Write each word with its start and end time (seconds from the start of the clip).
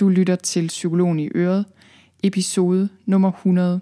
Du 0.00 0.08
lytter 0.08 0.36
til 0.36 0.66
Psykologen 0.66 1.20
i 1.20 1.28
Øret, 1.34 1.64
episode 2.22 2.88
nummer 3.06 3.32
100. 3.32 3.80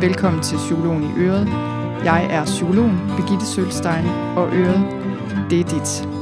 Velkommen 0.00 0.42
til 0.42 0.56
Psykologen 0.56 1.02
i 1.02 1.12
Øret. 1.16 1.46
Jeg 2.04 2.26
er 2.30 2.44
psykologen 2.44 2.98
Birgitte 3.16 3.46
Sølstein, 3.46 4.06
og 4.36 4.48
Øret, 4.52 4.80
det 5.50 5.60
er 5.60 5.64
dit. 5.64 6.15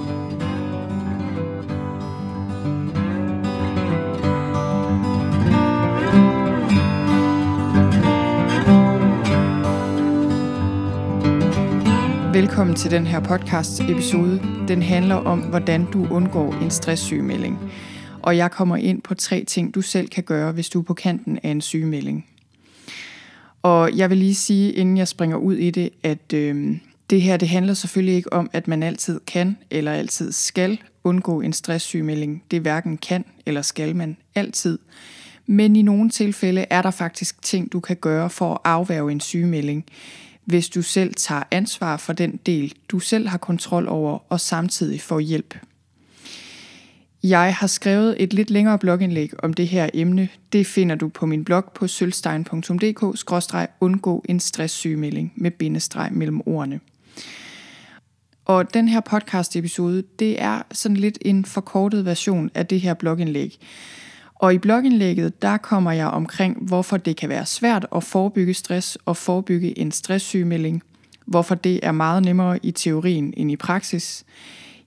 Velkommen 12.65 12.83
til 12.83 12.91
den 12.91 13.07
her 13.07 13.21
podcast 13.21 13.81
episode. 13.81 14.41
Den 14.69 14.83
handler 14.83 15.15
om, 15.15 15.41
hvordan 15.41 15.87
du 15.93 16.07
undgår 16.11 16.53
en 16.53 16.71
stresssygemelding. 16.71 17.59
Og 18.23 18.37
jeg 18.37 18.51
kommer 18.51 18.77
ind 18.77 19.03
på 19.03 19.15
tre 19.15 19.45
ting, 19.45 19.75
du 19.75 19.83
selv 19.83 20.09
kan 20.09 20.25
gøre, 20.25 20.53
hvis 20.53 20.69
du 20.69 20.79
er 20.79 20.83
på 20.83 20.95
kanten 20.95 21.39
af 21.43 21.49
en 21.49 21.61
sygemelding. 21.61 22.27
Og 23.63 23.97
jeg 23.97 24.11
vil 24.11 24.19
lige 24.19 24.35
sige, 24.35 24.73
inden 24.73 24.97
jeg 24.97 25.09
springer 25.09 25.37
ud 25.37 25.55
i 25.55 25.71
det, 25.71 25.91
at 26.03 26.33
øh, 26.35 26.77
det 27.11 27.23
her 27.23 27.37
det 27.37 27.49
handler 27.49 27.75
selvfølgelig 27.75 28.15
ikke 28.15 28.33
om, 28.33 28.51
at 28.53 28.69
man 28.69 28.83
altid 28.83 29.21
kan 29.27 29.57
eller 29.71 29.93
altid 29.93 30.33
skal 30.33 30.79
undgå 31.05 31.41
en 31.41 31.53
stresssygemelding. 31.53 32.43
Det 32.51 32.61
hverken 32.61 32.97
kan 32.97 33.25
eller 33.47 33.63
skal 33.63 33.97
man 33.97 34.17
altid. 34.35 34.79
Men 35.47 35.77
i 35.77 35.83
nogle 35.83 36.11
tilfælde 36.11 36.65
er 36.71 36.83
der 36.83 36.91
faktisk 36.91 37.43
ting, 37.43 37.73
du 37.73 37.81
kan 37.81 37.97
gøre 37.97 38.31
for 38.31 38.53
at 38.53 38.61
afværge 38.65 39.13
en 39.13 39.21
sygemelding 39.21 39.85
hvis 40.45 40.69
du 40.69 40.83
selv 40.83 41.15
tager 41.15 41.43
ansvar 41.51 41.97
for 41.97 42.13
den 42.13 42.41
del, 42.47 42.75
du 42.89 42.99
selv 42.99 43.29
har 43.29 43.39
kontrol 43.39 43.89
over, 43.89 44.19
og 44.29 44.41
samtidig 44.41 45.01
får 45.01 45.21
hjælp. 45.21 45.59
Jeg 47.23 47.55
har 47.55 47.67
skrevet 47.67 48.17
et 48.19 48.33
lidt 48.33 48.51
længere 48.51 48.79
blogindlæg 48.79 49.45
om 49.45 49.55
det 49.55 49.69
her 49.69 49.89
emne. 49.95 50.29
Det 50.53 50.67
finder 50.67 50.97
du 50.97 51.09
på 51.09 51.27
min 51.27 51.45
blog 51.45 51.65
på 51.75 51.87
sølvstein.dk-undgå 51.87 54.25
en 54.29 54.41
stresssygemelding 54.41 55.33
med 55.37 55.51
bindestreg 55.51 56.13
mellem 56.13 56.41
ordene. 56.47 56.81
Og 58.45 58.75
den 58.75 58.89
her 58.89 59.01
podcast 59.01 59.57
episode, 59.57 60.03
det 60.19 60.43
er 60.43 60.63
sådan 60.73 60.97
lidt 60.97 61.19
en 61.21 61.45
forkortet 61.45 62.05
version 62.05 62.51
af 62.55 62.67
det 62.67 62.81
her 62.81 62.95
blogindlæg. 62.95 63.59
Og 64.35 64.55
i 64.55 64.59
blogindlægget, 64.59 65.43
der 65.43 65.57
kommer 65.57 65.93
jeg 65.93 66.07
omkring, 66.07 66.59
hvorfor 66.61 66.97
det 66.97 67.17
kan 67.17 67.29
være 67.29 67.47
svært 67.47 67.87
at 67.97 68.05
forebygge 68.05 68.55
stress 68.55 68.99
og 69.05 69.17
forebygge 69.17 69.79
en 69.79 69.93
stresssygemelding. 69.93 70.83
Hvorfor 71.27 71.55
det 71.55 71.81
er 71.83 71.93
meget 71.93 72.25
nemmere 72.25 72.67
i 72.67 72.71
teorien 72.71 73.35
end 73.37 73.51
i 73.51 73.57
praksis. 73.57 74.25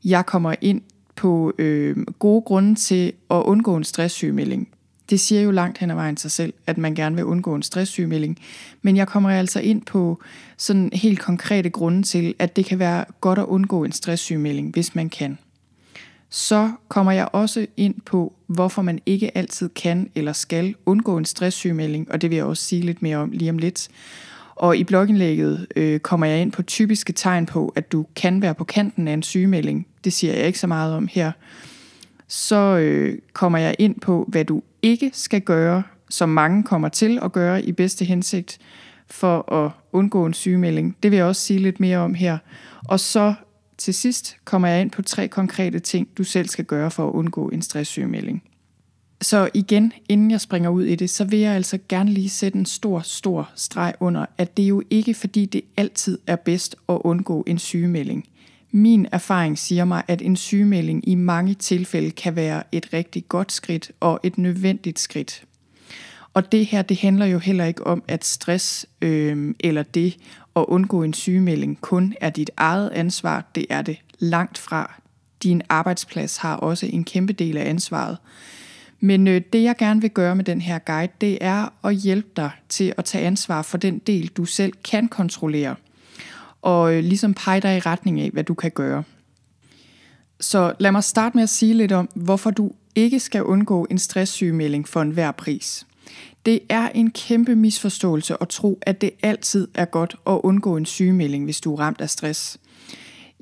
Jeg 0.06 0.26
kommer 0.26 0.56
ind 0.62 0.82
på 1.16 1.54
øh, 1.58 1.98
gode 2.20 2.42
grunde 2.42 2.76
til 2.76 3.14
at 3.30 3.36
undgå 3.36 3.76
en 3.76 3.84
stresssygemelding. 3.84 4.68
Det 5.10 5.20
siger 5.20 5.42
jo 5.42 5.52
langt 5.52 5.78
hen 5.78 5.92
ad 5.92 5.96
vejen 5.96 6.18
sig 6.18 6.32
selv, 6.32 6.54
at 6.68 6.78
man 6.78 6.96
gerne 6.96 7.16
vil 7.16 7.26
undgå 7.26 7.56
en 7.56 7.64
stresssygemelding. 7.64 8.38
Men 8.82 8.98
jeg 8.98 9.08
kommer 9.08 9.30
altså 9.30 9.60
ind 9.60 9.82
på 9.82 10.22
sådan 10.58 10.90
helt 10.94 11.20
konkrete 11.20 11.70
grunde 11.70 12.04
til, 12.04 12.34
at 12.40 12.56
det 12.56 12.66
kan 12.66 12.80
være 12.80 13.06
godt 13.22 13.40
at 13.40 13.46
undgå 13.46 13.84
en 13.84 13.92
stresssygemelding, 13.92 14.74
hvis 14.74 14.96
man 14.96 15.10
kan 15.10 15.38
så 16.30 16.72
kommer 16.88 17.12
jeg 17.12 17.30
også 17.34 17.68
ind 17.78 17.96
på, 18.06 18.34
hvorfor 18.48 18.82
man 18.82 19.00
ikke 19.06 19.38
altid 19.38 19.70
kan 19.70 20.10
eller 20.16 20.34
skal 20.34 20.76
undgå 20.86 21.18
en 21.18 21.26
stresssygemelding, 21.26 22.12
og 22.12 22.22
det 22.22 22.30
vil 22.30 22.36
jeg 22.36 22.46
også 22.46 22.64
sige 22.64 22.82
lidt 22.82 23.02
mere 23.02 23.18
om 23.18 23.32
lige 23.32 23.50
om 23.50 23.58
lidt. 23.58 23.90
Og 24.56 24.78
i 24.78 24.84
blogindlægget 24.84 25.68
øh, 25.76 26.00
kommer 26.00 26.26
jeg 26.26 26.42
ind 26.42 26.52
på 26.52 26.64
typiske 26.64 27.14
tegn 27.14 27.46
på, 27.46 27.74
at 27.76 27.92
du 27.92 28.06
kan 28.16 28.42
være 28.42 28.56
på 28.56 28.64
kanten 28.64 29.08
af 29.08 29.14
en 29.14 29.24
sygemelding. 29.24 29.88
Det 30.04 30.14
siger 30.14 30.34
jeg 30.34 30.48
ikke 30.48 30.60
så 30.60 30.68
meget 30.68 30.94
om 30.94 31.08
her. 31.12 31.32
Så 32.28 32.78
øh, 32.78 33.18
kommer 33.34 33.58
jeg 33.58 33.76
ind 33.80 34.00
på, 34.00 34.26
hvad 34.28 34.46
du 34.46 34.62
ikke 34.82 35.12
skal 35.14 35.42
gøre, 35.42 35.84
som 36.10 36.30
mange 36.30 36.64
kommer 36.64 36.90
til 36.90 37.20
at 37.22 37.32
gøre 37.32 37.64
i 37.64 37.72
bedste 37.72 38.06
hensigt 38.06 38.60
for 39.10 39.54
at 39.54 39.72
undgå 39.92 40.26
en 40.26 40.34
sygemelding. 40.34 40.98
Det 41.04 41.12
vil 41.12 41.18
jeg 41.18 41.26
også 41.26 41.42
sige 41.42 41.60
lidt 41.60 41.80
mere 41.80 41.98
om 41.98 42.14
her. 42.14 42.38
Og 42.88 43.00
så 43.00 43.34
til 43.78 43.94
sidst 43.94 44.38
kommer 44.46 44.68
jeg 44.68 44.82
ind 44.82 44.92
på 44.92 45.02
tre 45.02 45.28
konkrete 45.28 45.80
ting, 45.80 46.08
du 46.18 46.24
selv 46.24 46.48
skal 46.48 46.66
gøre 46.66 46.92
for 46.92 47.08
at 47.08 47.14
undgå 47.14 47.50
en 47.50 47.62
stresssygemelding. 47.62 48.44
Så 49.22 49.50
igen, 49.54 49.94
inden 50.10 50.32
jeg 50.32 50.42
springer 50.42 50.70
ud 50.70 50.84
i 50.84 50.96
det, 50.96 51.10
så 51.10 51.26
vil 51.26 51.40
jeg 51.40 51.54
altså 51.54 51.80
gerne 51.90 52.12
lige 52.12 52.30
sætte 52.30 52.58
en 52.58 52.66
stor, 52.66 53.00
stor 53.00 53.52
streg 53.56 53.94
under, 54.00 54.26
at 54.38 54.58
det 54.58 54.64
er 54.64 54.68
jo 54.68 54.84
ikke 54.90 55.14
fordi 55.14 55.46
det 55.46 55.62
altid 55.78 56.20
er 56.28 56.36
bedst 56.36 56.76
at 56.90 56.98
undgå 57.04 57.44
en 57.48 57.60
sygemelding. 57.60 58.28
Min 58.72 59.08
erfaring 59.12 59.60
siger 59.60 59.86
mig, 59.86 60.04
at 60.08 60.22
en 60.22 60.36
sygemelding 60.36 61.10
i 61.10 61.16
mange 61.16 61.54
tilfælde 61.54 62.12
kan 62.12 62.36
være 62.36 62.64
et 62.72 62.94
rigtig 62.94 63.30
godt 63.30 63.52
skridt 63.52 63.92
og 64.00 64.20
et 64.24 64.38
nødvendigt 64.38 65.00
skridt. 65.00 65.44
Og 66.38 66.52
det 66.52 66.66
her, 66.66 66.82
det 66.82 66.98
handler 66.98 67.26
jo 67.26 67.40
heller 67.40 67.66
ikke 67.66 67.88
om, 67.88 68.04
at 68.08 68.26
stress 68.26 68.86
øh, 69.02 69.56
eller 69.60 69.84
det 69.84 70.18
at 70.56 70.66
undgå 70.68 71.04
en 71.04 71.14
sygemelding 71.14 71.82
kun 71.82 72.14
er 72.22 72.30
dit 72.30 72.52
eget 72.58 72.90
ansvar. 72.90 73.44
Det 73.56 73.66
er 73.70 73.82
det 73.82 73.98
langt 74.20 74.58
fra. 74.58 75.02
Din 75.44 75.62
arbejdsplads 75.70 76.38
har 76.38 76.56
også 76.56 76.86
en 76.86 77.04
kæmpe 77.04 77.34
del 77.34 77.58
af 77.58 77.70
ansvaret. 77.70 78.18
Men 79.00 79.28
øh, 79.28 79.42
det 79.54 79.64
jeg 79.64 79.76
gerne 79.78 80.02
vil 80.02 80.10
gøre 80.10 80.36
med 80.36 80.44
den 80.44 80.62
her 80.62 80.80
guide, 80.80 81.12
det 81.22 81.38
er 81.42 81.74
at 81.84 81.96
hjælpe 81.96 82.30
dig 82.36 82.52
til 82.70 82.94
at 82.98 83.06
tage 83.06 83.26
ansvar 83.26 83.62
for 83.62 83.78
den 83.78 84.00
del, 84.00 84.28
du 84.28 84.46
selv 84.46 84.74
kan 84.84 85.08
kontrollere. 85.08 85.76
Og 86.62 86.94
øh, 86.94 87.04
ligesom 87.04 87.34
pege 87.34 87.62
dig 87.62 87.78
i 87.78 87.80
retning 87.80 88.22
af, 88.22 88.30
hvad 88.30 88.44
du 88.44 88.54
kan 88.54 88.72
gøre. 88.72 89.04
Så 90.40 90.74
lad 90.80 90.92
mig 90.92 91.04
starte 91.04 91.38
med 91.38 91.44
at 91.44 91.50
sige 91.50 91.74
lidt 91.74 91.92
om, 91.92 92.10
hvorfor 92.16 92.52
du 92.52 92.72
ikke 92.96 93.20
skal 93.20 93.44
undgå 93.44 93.88
en 93.90 94.00
stresssygemelding 94.00 94.88
for 94.88 95.02
enhver 95.02 95.32
pris. 95.32 95.88
Det 96.46 96.60
er 96.70 96.90
en 96.90 97.12
kæmpe 97.12 97.56
misforståelse 97.56 98.36
at 98.42 98.48
tro, 98.48 98.80
at 98.82 99.02
det 99.02 99.12
altid 99.24 99.68
er 99.74 99.86
godt 99.86 100.16
at 100.28 100.40
undgå 100.44 100.78
en 100.78 100.86
sygemelding, 100.86 101.44
hvis 101.44 101.62
du 101.62 101.74
er 101.74 101.80
ramt 101.80 102.02
af 102.02 102.10
stress. 102.10 102.58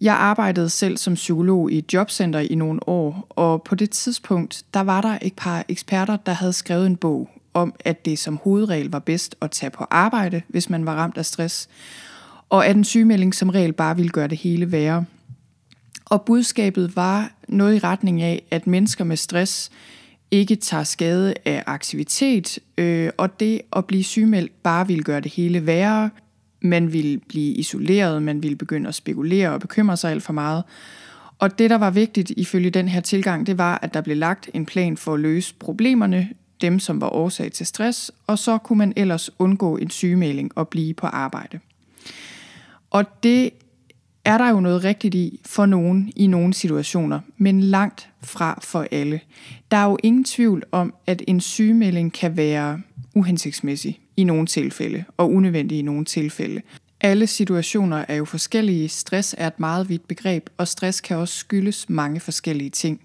Jeg 0.01 0.15
arbejdede 0.15 0.69
selv 0.69 0.97
som 0.97 1.13
psykolog 1.13 1.71
i 1.71 1.77
et 1.77 1.93
jobcenter 1.93 2.39
i 2.39 2.55
nogle 2.55 2.89
år, 2.89 3.27
og 3.29 3.63
på 3.63 3.75
det 3.75 3.89
tidspunkt, 3.89 4.63
der 4.73 4.79
var 4.79 5.01
der 5.01 5.17
et 5.21 5.33
par 5.33 5.65
eksperter, 5.67 6.17
der 6.17 6.31
havde 6.31 6.53
skrevet 6.53 6.85
en 6.85 6.97
bog 6.97 7.29
om, 7.53 7.73
at 7.79 8.05
det 8.05 8.19
som 8.19 8.39
hovedregel 8.43 8.91
var 8.91 8.99
bedst 8.99 9.35
at 9.41 9.51
tage 9.51 9.69
på 9.69 9.85
arbejde, 9.89 10.41
hvis 10.47 10.69
man 10.69 10.85
var 10.85 10.95
ramt 10.95 11.17
af 11.17 11.25
stress, 11.25 11.69
og 12.49 12.67
at 12.67 12.75
en 12.75 12.83
sygemelding 12.83 13.35
som 13.35 13.49
regel 13.49 13.73
bare 13.73 13.95
ville 13.95 14.09
gøre 14.09 14.27
det 14.27 14.37
hele 14.37 14.71
værre. 14.71 15.05
Og 16.05 16.21
budskabet 16.21 16.95
var 16.95 17.31
noget 17.47 17.75
i 17.75 17.79
retning 17.79 18.21
af, 18.21 18.43
at 18.51 18.67
mennesker 18.67 19.03
med 19.03 19.17
stress 19.17 19.71
ikke 20.31 20.55
tager 20.55 20.83
skade 20.83 21.33
af 21.45 21.63
aktivitet, 21.65 22.59
øh, 22.77 23.09
og 23.17 23.39
det 23.39 23.61
at 23.75 23.85
blive 23.85 24.03
sygemeldt 24.03 24.63
bare 24.63 24.87
vil 24.87 25.03
gøre 25.03 25.21
det 25.21 25.31
hele 25.33 25.65
værre. 25.65 26.09
Man 26.61 26.93
vil 26.93 27.21
blive 27.29 27.53
isoleret, 27.53 28.23
man 28.23 28.43
vil 28.43 28.55
begynde 28.55 28.87
at 28.87 28.95
spekulere 28.95 29.51
og 29.51 29.59
bekymre 29.59 29.97
sig 29.97 30.11
alt 30.11 30.23
for 30.23 30.33
meget. 30.33 30.63
Og 31.39 31.59
det, 31.59 31.69
der 31.69 31.75
var 31.75 31.89
vigtigt 31.89 32.29
ifølge 32.29 32.69
den 32.69 32.87
her 32.87 33.01
tilgang, 33.01 33.47
det 33.47 33.57
var, 33.57 33.79
at 33.81 33.93
der 33.93 34.01
blev 34.01 34.17
lagt 34.17 34.49
en 34.53 34.65
plan 34.65 34.97
for 34.97 35.13
at 35.13 35.19
løse 35.19 35.55
problemerne, 35.59 36.29
dem 36.61 36.79
som 36.79 37.01
var 37.01 37.09
årsag 37.09 37.51
til 37.51 37.65
stress, 37.65 38.11
og 38.27 38.39
så 38.39 38.57
kunne 38.57 38.77
man 38.77 38.93
ellers 38.95 39.29
undgå 39.39 39.77
en 39.77 39.89
sygemelding 39.89 40.51
og 40.55 40.67
blive 40.67 40.93
på 40.93 41.07
arbejde. 41.07 41.59
Og 42.89 43.23
det 43.23 43.49
er 44.25 44.37
der 44.37 44.49
jo 44.49 44.59
noget 44.59 44.83
rigtigt 44.83 45.15
i 45.15 45.39
for 45.45 45.65
nogen 45.65 46.11
i 46.15 46.27
nogle 46.27 46.53
situationer, 46.53 47.19
men 47.37 47.61
langt 47.61 48.09
fra 48.23 48.59
for 48.63 48.87
alle. 48.91 49.19
Der 49.71 49.77
er 49.77 49.85
jo 49.85 49.97
ingen 50.03 50.23
tvivl 50.23 50.63
om, 50.71 50.93
at 51.07 51.23
en 51.27 51.41
sygemelding 51.41 52.13
kan 52.13 52.37
være 52.37 52.81
uhensigtsmæssig 53.15 53.99
i 54.17 54.23
nogle 54.23 54.47
tilfælde 54.47 55.03
og 55.17 55.33
unødvendig 55.33 55.79
i 55.79 55.81
nogle 55.81 56.05
tilfælde. 56.05 56.61
Alle 57.01 57.27
situationer 57.27 58.05
er 58.07 58.15
jo 58.15 58.25
forskellige. 58.25 58.89
Stress 58.89 59.35
er 59.37 59.47
et 59.47 59.59
meget 59.59 59.89
vidt 59.89 60.07
begreb, 60.07 60.49
og 60.57 60.67
stress 60.67 61.01
kan 61.01 61.17
også 61.17 61.37
skyldes 61.37 61.89
mange 61.89 62.19
forskellige 62.19 62.69
ting. 62.69 63.01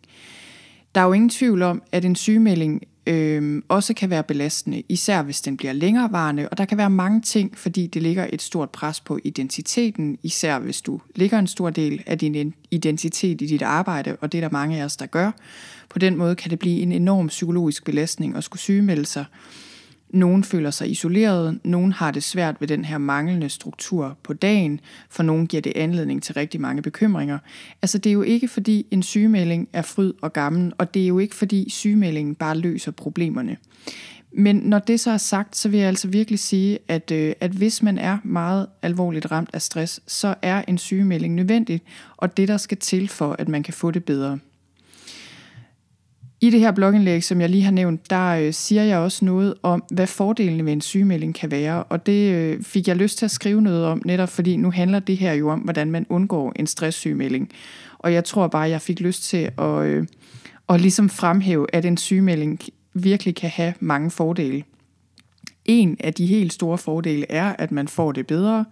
Der 0.94 1.00
er 1.00 1.04
jo 1.04 1.12
ingen 1.12 1.30
tvivl 1.30 1.62
om, 1.62 1.82
at 1.92 2.04
en 2.04 2.16
sygemelding 2.16 2.82
øh, 3.06 3.62
også 3.68 3.94
kan 3.94 4.10
være 4.10 4.22
belastende, 4.22 4.82
især 4.88 5.22
hvis 5.22 5.40
den 5.40 5.56
bliver 5.56 5.72
længerevarende, 5.72 6.48
og 6.48 6.58
der 6.58 6.64
kan 6.64 6.78
være 6.78 6.90
mange 6.90 7.20
ting, 7.20 7.58
fordi 7.58 7.86
det 7.86 8.02
ligger 8.02 8.26
et 8.32 8.42
stort 8.42 8.70
pres 8.70 9.00
på 9.00 9.18
identiteten, 9.24 10.18
især 10.22 10.58
hvis 10.58 10.80
du 10.80 11.00
ligger 11.14 11.38
en 11.38 11.46
stor 11.46 11.70
del 11.70 12.02
af 12.06 12.18
din 12.18 12.54
identitet 12.70 13.42
i 13.42 13.46
dit 13.46 13.62
arbejde, 13.62 14.16
og 14.20 14.32
det 14.32 14.38
er 14.38 14.42
der 14.48 14.52
mange 14.52 14.80
af 14.80 14.84
os, 14.84 14.96
der 14.96 15.06
gør. 15.06 15.30
På 15.88 15.98
den 15.98 16.16
måde 16.16 16.34
kan 16.34 16.50
det 16.50 16.58
blive 16.58 16.80
en 16.80 16.92
enorm 16.92 17.28
psykologisk 17.28 17.84
belastning 17.84 18.36
at 18.36 18.44
skulle 18.44 18.60
sygemelde 18.60 19.06
sig. 19.06 19.24
Nogen 20.12 20.44
føler 20.44 20.70
sig 20.70 20.90
isoleret, 20.90 21.58
nogen 21.64 21.92
har 21.92 22.10
det 22.10 22.22
svært 22.22 22.56
ved 22.60 22.68
den 22.68 22.84
her 22.84 22.98
manglende 22.98 23.48
struktur 23.48 24.18
på 24.22 24.32
dagen, 24.32 24.80
for 25.10 25.22
nogen 25.22 25.46
giver 25.46 25.60
det 25.60 25.72
anledning 25.76 26.22
til 26.22 26.34
rigtig 26.34 26.60
mange 26.60 26.82
bekymringer. 26.82 27.38
Altså 27.82 27.98
det 27.98 28.10
er 28.10 28.14
jo 28.14 28.22
ikke 28.22 28.48
fordi 28.48 28.86
en 28.90 29.02
sygemelding 29.02 29.68
er 29.72 29.82
fryd 29.82 30.12
og 30.22 30.32
gammel, 30.32 30.72
og 30.78 30.94
det 30.94 31.02
er 31.02 31.06
jo 31.06 31.18
ikke 31.18 31.36
fordi 31.36 31.70
sygemeldingen 31.70 32.34
bare 32.34 32.56
løser 32.56 32.90
problemerne. 32.90 33.56
Men 34.32 34.56
når 34.56 34.78
det 34.78 35.00
så 35.00 35.10
er 35.10 35.16
sagt, 35.16 35.56
så 35.56 35.68
vil 35.68 35.80
jeg 35.80 35.88
altså 35.88 36.08
virkelig 36.08 36.38
sige, 36.38 36.78
at, 36.88 37.10
øh, 37.10 37.32
at 37.40 37.50
hvis 37.50 37.82
man 37.82 37.98
er 37.98 38.18
meget 38.24 38.66
alvorligt 38.82 39.30
ramt 39.30 39.50
af 39.52 39.62
stress, 39.62 40.00
så 40.06 40.34
er 40.42 40.62
en 40.68 40.78
sygemelding 40.78 41.34
nødvendig, 41.34 41.82
og 42.16 42.36
det 42.36 42.48
der 42.48 42.56
skal 42.56 42.78
til 42.78 43.08
for, 43.08 43.36
at 43.38 43.48
man 43.48 43.62
kan 43.62 43.74
få 43.74 43.90
det 43.90 44.04
bedre. 44.04 44.38
I 46.42 46.50
det 46.50 46.60
her 46.60 46.72
blogindlæg, 46.72 47.24
som 47.24 47.40
jeg 47.40 47.48
lige 47.48 47.62
har 47.62 47.70
nævnt, 47.70 48.10
der 48.10 48.28
øh, 48.28 48.52
siger 48.52 48.82
jeg 48.82 48.98
også 48.98 49.24
noget 49.24 49.54
om, 49.62 49.84
hvad 49.90 50.06
fordelene 50.06 50.64
ved 50.64 50.72
en 50.72 50.80
sygemelding 50.80 51.34
kan 51.34 51.50
være, 51.50 51.82
og 51.82 52.06
det 52.06 52.32
øh, 52.32 52.62
fik 52.62 52.88
jeg 52.88 52.96
lyst 52.96 53.18
til 53.18 53.24
at 53.24 53.30
skrive 53.30 53.62
noget 53.62 53.84
om, 53.84 54.02
netop 54.04 54.28
fordi 54.28 54.56
nu 54.56 54.70
handler 54.70 54.98
det 54.98 55.16
her 55.16 55.32
jo 55.32 55.48
om, 55.48 55.60
hvordan 55.60 55.90
man 55.90 56.06
undgår 56.08 56.52
en 56.56 56.66
stresssygemelding. 56.66 57.50
Og 57.98 58.12
jeg 58.12 58.24
tror 58.24 58.46
bare, 58.46 58.70
jeg 58.70 58.80
fik 58.80 59.00
lyst 59.00 59.22
til 59.22 59.50
at, 59.58 59.82
øh, 59.82 60.06
at 60.68 60.80
ligesom 60.80 61.08
fremhæve, 61.08 61.66
at 61.72 61.84
en 61.84 61.96
sygemelding 61.96 62.60
virkelig 62.94 63.34
kan 63.34 63.50
have 63.50 63.74
mange 63.80 64.10
fordele. 64.10 64.62
En 65.64 65.96
af 66.00 66.14
de 66.14 66.26
helt 66.26 66.52
store 66.52 66.78
fordele 66.78 67.32
er, 67.32 67.54
at 67.58 67.72
man 67.72 67.88
får 67.88 68.12
det 68.12 68.26
bedre, 68.26 68.64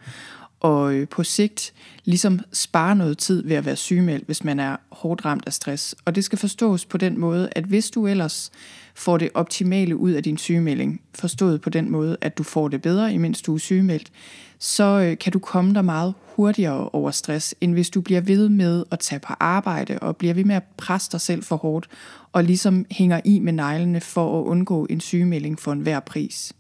og 0.61 0.95
øh, 0.95 1.09
på 1.09 1.23
sigt 1.23 1.73
ligesom 2.05 2.41
spare 2.53 2.97
noget 2.97 3.19
tid 3.19 3.43
ved 3.43 3.57
at 3.57 3.67
være 3.67 3.77
sygemeldt, 3.77 4.27
hvis 4.27 4.45
man 4.45 4.61
er 4.61 4.77
hårdt 4.93 5.25
ramt 5.25 5.47
af 5.47 5.53
stress. 5.53 5.95
Og 6.05 6.15
det 6.15 6.25
skal 6.25 6.39
forstås 6.39 6.85
på 6.85 6.99
den 6.99 7.19
måde, 7.21 7.49
at 7.53 7.65
hvis 7.65 7.91
du 7.91 8.07
ellers 8.07 8.51
får 8.95 9.19
det 9.19 9.31
optimale 9.35 9.97
ud 9.97 10.11
af 10.11 10.23
din 10.23 10.39
sygemelding, 10.39 11.01
forstået 11.15 11.61
på 11.61 11.71
den 11.71 11.91
måde, 11.91 12.17
at 12.21 12.39
du 12.39 12.43
får 12.43 12.69
det 12.69 12.83
bedre, 12.83 13.15
imens 13.15 13.43
du 13.43 13.55
er 13.55 13.59
sygemeldt, 13.59 14.13
så 14.59 14.85
øh, 14.85 15.19
kan 15.19 15.33
du 15.33 15.39
komme 15.39 15.75
der 15.75 15.83
meget 15.83 16.15
hurtigere 16.37 16.89
over 16.89 17.11
stress, 17.11 17.55
end 17.61 17.73
hvis 17.73 17.91
du 17.91 18.01
bliver 18.01 18.21
ved 18.21 18.49
med 18.49 18.85
at 18.91 18.99
tage 18.99 19.19
på 19.19 19.33
arbejde 19.41 19.99
og 19.99 20.17
bliver 20.17 20.35
ved 20.35 20.45
med 20.45 20.55
at 20.55 20.65
presse 20.77 21.13
dig 21.13 21.21
selv 21.21 21.43
for 21.43 21.57
hårdt, 21.57 21.89
og 22.33 22.45
ligesom 22.45 22.85
hænger 22.91 23.21
i 23.25 23.39
med 23.39 23.53
neglene 23.53 24.01
for 24.01 24.41
at 24.41 24.45
undgå 24.45 24.87
en 24.91 25.01
sygemelding 25.01 25.59
for 25.59 25.73
enhver 25.73 26.01
pris 26.01 26.53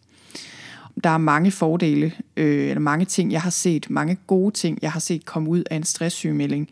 der 1.05 1.11
er 1.11 1.19
mange 1.19 1.51
fordele, 1.51 2.13
øh, 2.37 2.69
eller 2.69 2.81
mange 2.81 3.05
ting, 3.05 3.33
jeg 3.33 3.43
har 3.43 3.51
set, 3.51 3.91
mange 3.91 4.17
gode 4.27 4.55
ting, 4.55 4.79
jeg 4.83 4.93
har 4.93 5.01
set 5.01 5.25
komme 5.25 5.51
ud 5.51 5.63
af 5.71 5.77
en 5.77 5.83
stresssygemelding. 5.83 6.69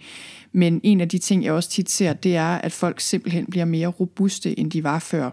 Men 0.52 0.80
en 0.82 1.00
af 1.00 1.08
de 1.08 1.18
ting, 1.18 1.44
jeg 1.44 1.52
også 1.52 1.70
tit 1.70 1.90
ser, 1.90 2.12
det 2.12 2.36
er, 2.36 2.54
at 2.54 2.72
folk 2.72 3.00
simpelthen 3.00 3.46
bliver 3.46 3.64
mere 3.64 3.86
robuste, 3.86 4.58
end 4.58 4.70
de 4.70 4.84
var 4.84 4.98
før. 4.98 5.30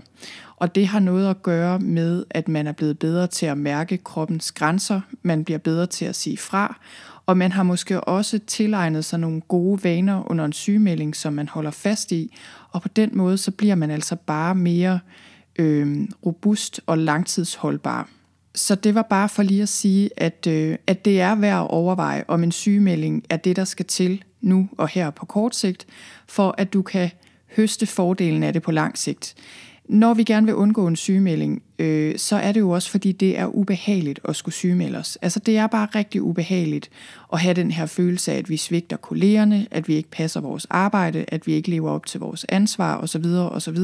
Og 0.56 0.75
det 0.75 0.88
har 0.88 1.00
noget 1.00 1.30
at 1.30 1.44
gøre 1.44 1.80
med, 1.80 2.24
at 2.30 2.48
man 2.48 2.68
er 2.68 2.72
blevet 2.72 3.00
bedre 3.00 3.28
til 3.28 3.45
at 3.45 3.57
mærke 3.57 3.98
kroppens 3.98 4.51
grænser, 4.51 5.01
man 5.22 5.44
bliver 5.44 5.57
bedre 5.57 5.86
til 5.86 6.06
at 6.06 6.16
sige 6.16 6.38
fra, 6.38 6.80
og 7.25 7.38
man 7.38 7.51
har 7.51 7.63
måske 7.63 8.01
også 8.01 8.39
tilegnet 8.48 9.06
sig 9.06 9.19
nogle 9.19 9.42
gode 9.42 9.84
vaner 9.84 10.31
under 10.31 10.46
en 10.46 10.54
sygemelding, 10.54 11.16
som 11.16 11.34
man 11.34 11.48
holder 11.48 11.72
fast 11.72 12.12
i, 12.12 12.36
og 12.72 12.81
på 12.81 12.88
den 12.88 13.10
måde 13.13 13.38
så 13.38 13.51
bliver 13.51 13.75
man 13.75 13.92
altså 13.92 14.16
bare 14.16 14.56
mere 14.56 15.00
øh, 15.56 16.07
robust 16.25 16.81
og 16.86 16.98
langtidsholdbar. 16.98 18.10
Så 18.56 18.76
det 18.76 18.96
var 18.96 19.02
bare 19.02 19.30
for 19.30 19.44
lige 19.44 19.62
at 19.62 19.70
sige, 19.70 20.10
at, 20.18 20.48
øh, 20.48 20.78
at 20.88 21.06
det 21.06 21.22
er 21.22 21.36
værd 21.36 21.64
at 21.64 21.70
overveje, 21.70 22.24
om 22.28 22.44
en 22.44 22.52
sygemelding 22.52 23.24
er 23.30 23.38
det, 23.38 23.56
der 23.56 23.64
skal 23.64 23.86
til 23.86 24.24
nu 24.42 24.70
og 24.78 24.88
her 24.88 25.10
på 25.10 25.26
kort 25.26 25.56
sigt, 25.56 25.88
for 26.28 26.56
at 26.58 26.74
du 26.74 26.82
kan 26.82 27.12
høste 27.56 27.86
fordelen 27.86 28.44
af 28.44 28.54
det 28.54 28.62
på 28.62 28.72
lang 28.72 28.98
sigt. 28.98 29.36
Når 29.86 30.14
vi 30.14 30.24
gerne 30.24 30.46
vil 30.46 30.56
undgå 30.56 30.88
en 30.88 30.96
sygemelding, 30.96 31.64
øh, 31.80 32.18
så 32.18 32.36
er 32.36 32.52
det 32.52 32.60
jo 32.60 32.70
også, 32.70 32.90
fordi 32.90 33.12
det 33.12 33.40
er 33.40 33.46
ubehageligt 33.46 34.20
at 34.26 34.36
skulle 34.36 34.56
sygemelde 34.56 34.98
os. 34.98 35.18
Altså 35.22 35.40
det 35.40 35.58
er 35.58 35.68
bare 35.68 35.88
rigtig 35.96 36.22
ubehageligt 36.22 36.90
at 37.34 37.40
have 37.40 37.54
den 37.54 37.72
her 37.72 37.86
følelse 37.86 38.32
af, 38.32 38.38
at 38.38 38.50
vi 38.50 38.58
svigter 38.58 38.98
kollegerne, 38.98 39.68
at 39.72 39.88
vi 39.88 39.96
ikke 39.96 40.10
passer 40.10 40.42
vores 40.42 40.66
arbejde, 40.70 41.26
at 41.28 41.48
vi 41.48 41.54
ikke 41.54 41.70
lever 41.70 41.92
op 41.92 42.06
til 42.06 42.20
vores 42.20 42.46
ansvar 42.50 42.98
osv. 42.98 43.26
osv. 43.26 43.78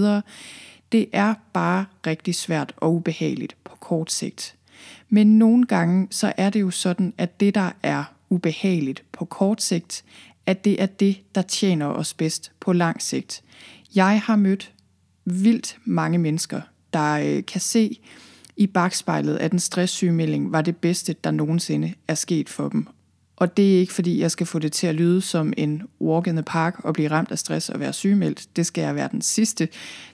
Det 0.91 1.05
er 1.13 1.33
bare 1.53 1.85
rigtig 2.07 2.35
svært 2.35 2.73
og 2.77 2.93
ubehageligt 2.93 3.55
på 3.63 3.75
kort 3.75 4.11
sigt. 4.11 4.55
Men 5.09 5.39
nogle 5.39 5.65
gange 5.65 6.07
så 6.11 6.33
er 6.37 6.49
det 6.49 6.61
jo 6.61 6.71
sådan, 6.71 7.13
at 7.17 7.39
det, 7.39 7.55
der 7.55 7.71
er 7.83 8.03
ubehageligt 8.29 9.03
på 9.11 9.25
kort 9.25 9.61
sigt, 9.61 10.03
at 10.45 10.65
det 10.65 10.81
er 10.81 10.85
det, 10.85 11.35
der 11.35 11.41
tjener 11.41 11.85
os 11.85 12.13
bedst 12.13 12.51
på 12.59 12.73
lang 12.73 13.01
sigt. 13.01 13.43
Jeg 13.95 14.21
har 14.21 14.35
mødt 14.35 14.71
vildt 15.25 15.77
mange 15.85 16.17
mennesker, 16.17 16.61
der 16.93 17.13
øh, 17.13 17.45
kan 17.45 17.61
se 17.61 17.99
i 18.57 18.67
bagspejlet, 18.67 19.37
at 19.37 19.51
en 19.51 19.59
stresssygemelding 19.59 20.51
var 20.51 20.61
det 20.61 20.77
bedste, 20.77 21.15
der 21.23 21.31
nogensinde 21.31 21.93
er 22.07 22.15
sket 22.15 22.49
for 22.49 22.69
dem. 22.69 22.87
Og 23.39 23.57
det 23.57 23.75
er 23.75 23.79
ikke 23.79 23.93
fordi, 23.93 24.19
jeg 24.19 24.31
skal 24.31 24.47
få 24.47 24.59
det 24.59 24.71
til 24.71 24.87
at 24.87 24.95
lyde 24.95 25.21
som 25.21 25.53
en 25.57 25.83
walk 26.01 26.27
in 26.27 26.33
the 26.33 26.43
park 26.43 26.79
og 26.83 26.93
blive 26.93 27.11
ramt 27.11 27.31
af 27.31 27.39
stress 27.39 27.69
og 27.69 27.79
være 27.79 27.93
sygemeldt. 27.93 28.55
Det 28.55 28.65
skal 28.65 28.81
jeg 28.81 28.95
være 28.95 29.09
den 29.11 29.21
sidste 29.21 29.67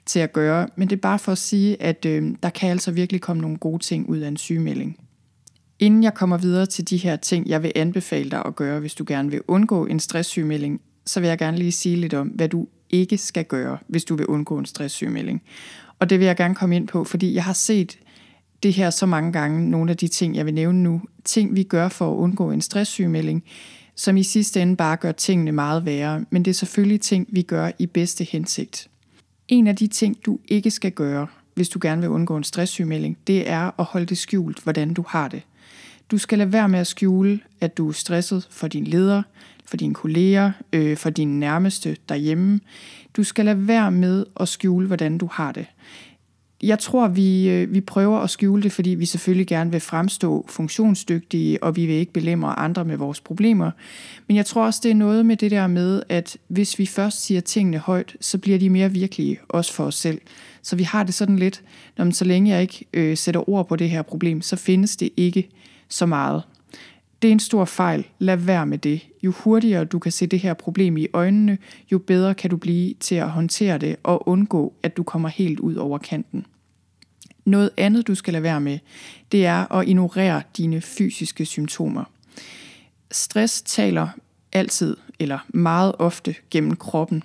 til 0.05 0.19
at 0.19 0.33
gøre. 0.33 0.67
Men 0.75 0.89
det 0.89 0.95
er 0.95 1.01
bare 1.01 1.19
for 1.19 1.31
at 1.31 1.37
sige, 1.37 1.81
at 1.81 2.05
øh, 2.05 2.35
der 2.43 2.49
kan 2.49 2.69
altså 2.69 2.91
virkelig 2.91 3.21
komme 3.21 3.41
nogle 3.41 3.57
gode 3.57 3.83
ting 3.83 4.09
ud 4.09 4.17
af 4.17 4.27
en 4.27 4.37
sygemelding. 4.37 4.97
Inden 5.79 6.03
jeg 6.03 6.13
kommer 6.13 6.37
videre 6.37 6.65
til 6.65 6.89
de 6.89 6.97
her 6.97 7.15
ting, 7.15 7.49
jeg 7.49 7.63
vil 7.63 7.71
anbefale 7.75 8.31
dig 8.31 8.45
at 8.45 8.55
gøre, 8.55 8.79
hvis 8.79 8.95
du 8.95 9.03
gerne 9.07 9.31
vil 9.31 9.41
undgå 9.47 9.85
en 9.85 9.99
stresssygemelding, 9.99 10.81
så 11.05 11.19
vil 11.19 11.27
jeg 11.29 11.37
gerne 11.37 11.57
lige 11.57 11.71
sige 11.71 11.95
lidt 11.95 12.13
om, 12.13 12.27
hvad 12.27 12.49
du 12.49 12.67
ikke 12.89 13.17
skal 13.17 13.45
gøre, 13.45 13.77
hvis 13.87 14.05
du 14.05 14.15
vil 14.15 14.25
undgå 14.25 14.57
en 14.57 14.65
stresssygemelding. 14.65 15.41
Og 15.99 16.09
det 16.09 16.19
vil 16.19 16.25
jeg 16.25 16.35
gerne 16.35 16.55
komme 16.55 16.75
ind 16.75 16.87
på, 16.87 17.03
fordi 17.03 17.33
jeg 17.33 17.43
har 17.43 17.53
set 17.53 17.97
det 18.63 18.73
her 18.73 18.89
så 18.89 19.05
mange 19.05 19.31
gange, 19.31 19.69
nogle 19.69 19.91
af 19.91 19.97
de 19.97 20.07
ting, 20.07 20.35
jeg 20.35 20.45
vil 20.45 20.53
nævne 20.53 20.83
nu, 20.83 21.01
ting 21.23 21.55
vi 21.55 21.63
gør 21.63 21.89
for 21.89 22.11
at 22.11 22.15
undgå 22.15 22.51
en 22.51 22.61
stresssygemelding, 22.61 23.43
som 23.95 24.17
i 24.17 24.23
sidste 24.23 24.61
ende 24.61 24.75
bare 24.75 24.97
gør 24.97 25.11
tingene 25.11 25.51
meget 25.51 25.85
værre, 25.85 26.25
men 26.29 26.45
det 26.45 26.51
er 26.51 26.55
selvfølgelig 26.55 27.01
ting, 27.01 27.27
vi 27.29 27.41
gør 27.41 27.71
i 27.79 27.85
bedste 27.85 28.23
hensigt. 28.23 28.87
En 29.47 29.67
af 29.67 29.75
de 29.75 29.87
ting, 29.87 30.17
du 30.25 30.39
ikke 30.47 30.71
skal 30.71 30.91
gøre, 30.91 31.27
hvis 31.53 31.69
du 31.69 31.79
gerne 31.81 32.01
vil 32.01 32.09
undgå 32.09 32.37
en 32.37 32.43
stresssygemelding, 32.43 33.17
det 33.27 33.49
er 33.49 33.79
at 33.79 33.85
holde 33.85 34.05
det 34.05 34.17
skjult, 34.17 34.63
hvordan 34.63 34.93
du 34.93 35.05
har 35.07 35.27
det. 35.27 35.41
Du 36.11 36.17
skal 36.17 36.37
lade 36.37 36.53
være 36.53 36.69
med 36.69 36.79
at 36.79 36.87
skjule, 36.87 37.39
at 37.61 37.77
du 37.77 37.87
er 37.87 37.91
stresset 37.91 38.47
for 38.51 38.67
din 38.67 38.83
leder, 38.83 39.23
for 39.65 39.77
dine 39.77 39.93
kolleger, 39.93 40.51
øh, 40.73 40.97
for 40.97 41.09
dine 41.09 41.39
nærmeste 41.39 41.97
derhjemme. 42.09 42.59
Du 43.17 43.23
skal 43.23 43.45
lade 43.45 43.67
være 43.67 43.91
med 43.91 44.25
at 44.39 44.47
skjule, 44.47 44.87
hvordan 44.87 45.17
du 45.17 45.29
har 45.31 45.51
det 45.51 45.65
jeg 46.63 46.79
tror, 46.79 47.07
vi, 47.07 47.49
øh, 47.49 47.73
vi 47.73 47.81
prøver 47.81 48.19
at 48.19 48.29
skjule 48.29 48.63
det, 48.63 48.71
fordi 48.71 48.89
vi 48.89 49.05
selvfølgelig 49.05 49.47
gerne 49.47 49.71
vil 49.71 49.79
fremstå 49.79 50.45
funktionsdygtige, 50.49 51.63
og 51.63 51.75
vi 51.75 51.85
vil 51.85 51.95
ikke 51.95 52.13
belemre 52.13 52.59
andre 52.59 52.85
med 52.85 52.97
vores 52.97 53.21
problemer. 53.21 53.71
Men 54.27 54.37
jeg 54.37 54.45
tror 54.45 54.65
også, 54.65 54.79
det 54.83 54.91
er 54.91 54.95
noget 54.95 55.25
med 55.25 55.37
det 55.37 55.51
der 55.51 55.67
med, 55.67 56.03
at 56.09 56.37
hvis 56.47 56.79
vi 56.79 56.85
først 56.85 57.25
siger 57.25 57.41
tingene 57.41 57.77
højt, 57.77 58.15
så 58.21 58.37
bliver 58.37 58.59
de 58.59 58.69
mere 58.69 58.91
virkelige, 58.91 59.39
også 59.49 59.73
for 59.73 59.85
os 59.85 59.95
selv. 59.95 60.21
Så 60.61 60.75
vi 60.75 60.83
har 60.83 61.03
det 61.03 61.13
sådan 61.13 61.39
lidt, 61.39 61.63
når 61.97 62.11
så 62.11 62.25
længe 62.25 62.51
jeg 62.51 62.61
ikke 62.61 62.85
øh, 62.93 63.17
sætter 63.17 63.49
ord 63.49 63.67
på 63.67 63.75
det 63.75 63.89
her 63.89 64.01
problem, 64.01 64.41
så 64.41 64.55
findes 64.55 64.97
det 64.97 65.09
ikke 65.17 65.49
så 65.89 66.05
meget. 66.05 66.43
Det 67.21 67.27
er 67.27 67.31
en 67.31 67.39
stor 67.39 67.65
fejl. 67.65 68.07
Lad 68.19 68.37
være 68.37 68.65
med 68.65 68.77
det. 68.77 69.07
Jo 69.23 69.31
hurtigere 69.31 69.85
du 69.85 69.99
kan 69.99 70.11
se 70.11 70.27
det 70.27 70.39
her 70.39 70.53
problem 70.53 70.97
i 70.97 71.07
øjnene, 71.13 71.57
jo 71.91 71.97
bedre 71.97 72.33
kan 72.33 72.49
du 72.49 72.57
blive 72.57 72.93
til 72.99 73.15
at 73.15 73.29
håndtere 73.29 73.77
det 73.77 73.95
og 74.03 74.27
undgå, 74.27 74.73
at 74.83 74.97
du 74.97 75.03
kommer 75.03 75.29
helt 75.29 75.59
ud 75.59 75.75
over 75.75 75.97
kanten. 75.97 76.45
Noget 77.45 77.69
andet, 77.77 78.07
du 78.07 78.15
skal 78.15 78.33
lade 78.33 78.43
være 78.43 78.61
med, 78.61 78.79
det 79.31 79.45
er 79.45 79.73
at 79.73 79.87
ignorere 79.87 80.41
dine 80.57 80.81
fysiske 80.81 81.45
symptomer. 81.45 82.03
Stress 83.11 83.61
taler 83.61 84.07
altid 84.53 84.97
eller 85.19 85.39
meget 85.49 85.95
ofte 85.99 86.35
gennem 86.51 86.75
kroppen, 86.75 87.23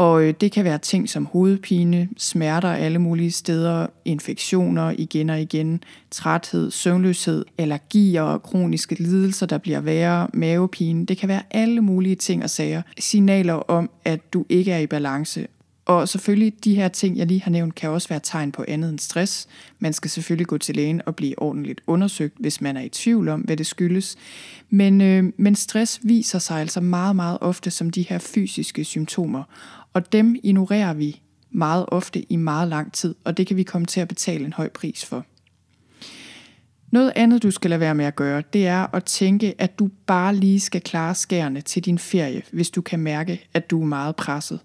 og 0.00 0.22
øh, 0.22 0.34
det 0.40 0.52
kan 0.52 0.64
være 0.64 0.78
ting 0.78 1.08
som 1.08 1.26
hovedpine, 1.26 2.08
smerter 2.16 2.68
alle 2.68 2.98
mulige 2.98 3.30
steder, 3.30 3.86
infektioner 4.04 4.94
igen 4.98 5.30
og 5.30 5.40
igen, 5.40 5.82
træthed, 6.10 6.70
søvnløshed, 6.70 7.44
allergier, 7.58 8.22
og 8.22 8.42
kroniske 8.42 8.94
lidelser, 8.94 9.46
der 9.46 9.58
bliver 9.58 9.80
værre, 9.80 10.28
mavepine. 10.34 11.06
Det 11.06 11.18
kan 11.18 11.28
være 11.28 11.42
alle 11.50 11.80
mulige 11.80 12.16
ting 12.16 12.42
og 12.42 12.50
sager. 12.50 12.82
Signaler 12.98 13.54
om, 13.54 13.90
at 14.04 14.32
du 14.32 14.44
ikke 14.48 14.72
er 14.72 14.78
i 14.78 14.86
balance, 14.86 15.46
og 15.84 16.08
selvfølgelig, 16.08 16.64
de 16.64 16.74
her 16.74 16.88
ting, 16.88 17.16
jeg 17.16 17.26
lige 17.26 17.42
har 17.42 17.50
nævnt, 17.50 17.74
kan 17.74 17.90
også 17.90 18.08
være 18.08 18.20
tegn 18.22 18.52
på 18.52 18.64
andet 18.68 18.90
end 18.90 18.98
stress. 18.98 19.48
Man 19.78 19.92
skal 19.92 20.10
selvfølgelig 20.10 20.46
gå 20.46 20.58
til 20.58 20.76
lægen 20.76 21.02
og 21.06 21.16
blive 21.16 21.42
ordentligt 21.42 21.80
undersøgt, 21.86 22.34
hvis 22.38 22.60
man 22.60 22.76
er 22.76 22.80
i 22.80 22.88
tvivl 22.88 23.28
om, 23.28 23.40
hvad 23.40 23.56
det 23.56 23.66
skyldes. 23.66 24.16
Men, 24.70 25.00
øh, 25.00 25.32
men 25.36 25.54
stress 25.54 26.00
viser 26.02 26.38
sig 26.38 26.60
altså 26.60 26.80
meget, 26.80 27.16
meget 27.16 27.38
ofte 27.40 27.70
som 27.70 27.90
de 27.90 28.02
her 28.02 28.18
fysiske 28.18 28.84
symptomer. 28.84 29.42
Og 29.92 30.12
dem 30.12 30.36
ignorerer 30.42 30.94
vi 30.94 31.20
meget 31.50 31.84
ofte 31.88 32.32
i 32.32 32.36
meget 32.36 32.68
lang 32.68 32.92
tid, 32.92 33.14
og 33.24 33.36
det 33.36 33.46
kan 33.46 33.56
vi 33.56 33.62
komme 33.62 33.86
til 33.86 34.00
at 34.00 34.08
betale 34.08 34.44
en 34.44 34.52
høj 34.52 34.68
pris 34.68 35.04
for. 35.04 35.24
Noget 36.90 37.12
andet, 37.16 37.42
du 37.42 37.50
skal 37.50 37.70
lade 37.70 37.80
være 37.80 37.94
med 37.94 38.04
at 38.04 38.16
gøre, 38.16 38.42
det 38.52 38.66
er 38.66 38.94
at 38.94 39.04
tænke, 39.04 39.54
at 39.58 39.78
du 39.78 39.90
bare 40.06 40.36
lige 40.36 40.60
skal 40.60 40.80
klare 40.80 41.14
skærene 41.14 41.60
til 41.60 41.84
din 41.84 41.98
ferie, 41.98 42.42
hvis 42.52 42.70
du 42.70 42.80
kan 42.80 42.98
mærke, 42.98 43.48
at 43.54 43.70
du 43.70 43.82
er 43.82 43.86
meget 43.86 44.16
presset. 44.16 44.60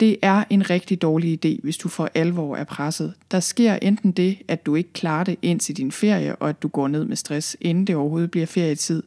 Det 0.00 0.16
er 0.22 0.44
en 0.50 0.70
rigtig 0.70 1.02
dårlig 1.02 1.46
idé, 1.46 1.60
hvis 1.62 1.76
du 1.76 1.88
for 1.88 2.10
alvor 2.14 2.56
er 2.56 2.64
presset. 2.64 3.14
Der 3.30 3.40
sker 3.40 3.78
enten 3.82 4.12
det, 4.12 4.38
at 4.48 4.66
du 4.66 4.74
ikke 4.74 4.92
klarer 4.92 5.24
det 5.24 5.36
ind 5.42 5.60
til 5.60 5.76
din 5.76 5.92
ferie, 5.92 6.36
og 6.36 6.48
at 6.48 6.62
du 6.62 6.68
går 6.68 6.88
ned 6.88 7.04
med 7.04 7.16
stress, 7.16 7.56
inden 7.60 7.86
det 7.86 7.96
overhovedet 7.96 8.30
bliver 8.30 8.46
ferietid. 8.46 9.02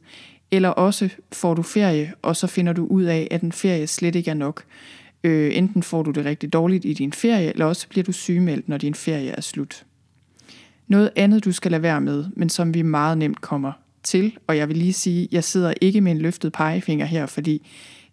Eller 0.52 0.70
også 0.70 1.10
får 1.32 1.54
du 1.54 1.62
ferie, 1.62 2.14
og 2.22 2.36
så 2.36 2.48
finder 2.48 2.74
du 2.74 2.86
ud 2.86 3.04
af, 3.04 3.28
at 3.32 3.42
en 3.42 3.52
ferie 3.52 3.88
slet 3.88 4.16
ikke 4.16 4.32
er 4.32 4.36
nok. 4.36 4.64
Øh, 5.24 5.58
enten 5.58 5.84
får 5.84 6.04
du 6.04 6.12
det 6.12 6.26
rigtig 6.26 6.54
dårligt 6.54 6.86
i 6.86 6.94
din 6.94 7.14
ferie, 7.14 7.50
eller 7.50 7.66
også 7.66 7.88
bliver 7.90 8.04
du 8.04 8.12
sygemeldt, 8.12 8.70
når 8.70 8.78
din 8.78 8.96
ferie 8.96 9.30
er 9.30 9.42
slut. 9.42 9.86
Noget 10.88 11.10
andet, 11.16 11.46
du 11.46 11.52
skal 11.52 11.72
lade 11.72 11.84
være 11.84 12.02
med, 12.02 12.26
men 12.36 12.50
som 12.50 12.74
vi 12.74 12.82
meget 12.82 13.18
nemt 13.18 13.42
kommer 13.42 13.72
til, 14.04 14.38
og 14.48 14.58
jeg 14.58 14.68
vil 14.68 14.78
lige 14.78 14.94
sige, 14.94 15.28
jeg 15.32 15.44
sidder 15.44 15.74
ikke 15.82 16.02
med 16.02 16.12
en 16.12 16.18
løftet 16.18 16.54
pegefinger 16.54 17.06
her, 17.06 17.26
fordi 17.26 17.68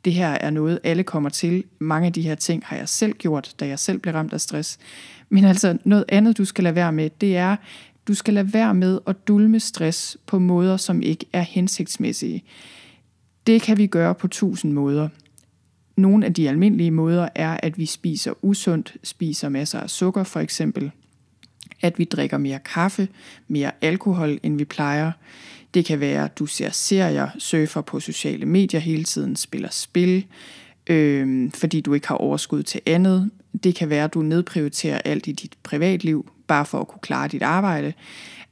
det 0.08 0.16
her 0.16 0.28
er 0.28 0.50
noget, 0.50 0.78
alle 0.84 1.02
kommer 1.02 1.30
til. 1.30 1.64
Mange 1.78 2.06
af 2.06 2.12
de 2.12 2.22
her 2.22 2.34
ting 2.34 2.62
har 2.66 2.76
jeg 2.76 2.88
selv 2.88 3.12
gjort, 3.12 3.54
da 3.60 3.66
jeg 3.66 3.78
selv 3.78 3.98
blev 3.98 4.14
ramt 4.14 4.32
af 4.32 4.40
stress. 4.40 4.78
Men 5.28 5.44
altså 5.44 5.78
noget 5.84 6.04
andet, 6.08 6.38
du 6.38 6.44
skal 6.44 6.64
lade 6.64 6.74
være 6.74 6.92
med, 6.92 7.10
det 7.20 7.36
er, 7.36 7.56
du 8.08 8.14
skal 8.14 8.34
lade 8.34 8.52
være 8.52 8.74
med 8.74 8.98
at 9.06 9.28
dulme 9.28 9.60
stress 9.60 10.16
på 10.26 10.38
måder, 10.38 10.76
som 10.76 11.02
ikke 11.02 11.26
er 11.32 11.40
hensigtsmæssige. 11.40 12.44
Det 13.46 13.62
kan 13.62 13.78
vi 13.78 13.86
gøre 13.86 14.14
på 14.14 14.28
tusind 14.28 14.72
måder. 14.72 15.08
Nogle 15.96 16.26
af 16.26 16.34
de 16.34 16.48
almindelige 16.48 16.90
måder 16.90 17.28
er, 17.34 17.60
at 17.62 17.78
vi 17.78 17.86
spiser 17.86 18.44
usundt, 18.44 18.96
spiser 19.02 19.48
masser 19.48 19.80
af 19.80 19.90
sukker 19.90 20.24
for 20.24 20.40
eksempel, 20.40 20.90
at 21.82 21.98
vi 21.98 22.04
drikker 22.04 22.38
mere 22.38 22.58
kaffe, 22.58 23.08
mere 23.48 23.70
alkohol, 23.80 24.38
end 24.42 24.56
vi 24.58 24.64
plejer. 24.64 25.12
Det 25.75 25.84
kan 25.84 26.00
være, 26.00 26.25
at 26.25 26.38
du 26.38 26.46
ser 26.46 26.70
serier, 26.70 27.28
surfer 27.38 27.80
på 27.80 28.00
sociale 28.00 28.46
medier 28.46 28.80
hele 28.80 29.04
tiden, 29.04 29.37
spiller 29.37 29.68
spil, 29.70 30.26
øh, 30.87 31.50
fordi 31.54 31.80
du 31.80 31.94
ikke 31.94 32.08
har 32.08 32.14
overskud 32.14 32.62
til 32.62 32.80
andet. 32.87 33.30
Det 33.64 33.75
kan 33.75 33.90
være, 33.90 34.04
at 34.04 34.14
du 34.14 34.22
nedprioriterer 34.22 35.00
alt 35.04 35.26
i 35.26 35.32
dit 35.32 35.54
privatliv, 35.62 36.30
bare 36.46 36.66
for 36.66 36.80
at 36.80 36.88
kunne 36.88 37.00
klare 37.02 37.28
dit 37.28 37.42
arbejde. 37.42 37.92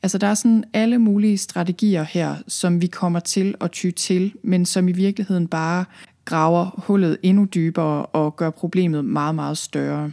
Altså 0.02 0.18
der 0.18 0.26
er 0.26 0.34
sådan 0.34 0.64
alle 0.72 0.98
mulige 0.98 1.38
strategier 1.38 2.02
her, 2.02 2.36
som 2.48 2.82
vi 2.82 2.86
kommer 2.86 3.20
til 3.20 3.54
at 3.60 3.70
ty 3.70 3.90
til, 3.90 4.32
men 4.42 4.66
som 4.66 4.88
i 4.88 4.92
virkeligheden 4.92 5.48
bare 5.48 5.84
graver 6.24 6.80
hullet 6.86 7.18
endnu 7.22 7.44
dybere 7.44 8.06
og 8.06 8.36
gør 8.36 8.50
problemet 8.50 9.04
meget, 9.04 9.34
meget 9.34 9.58
større. 9.58 10.12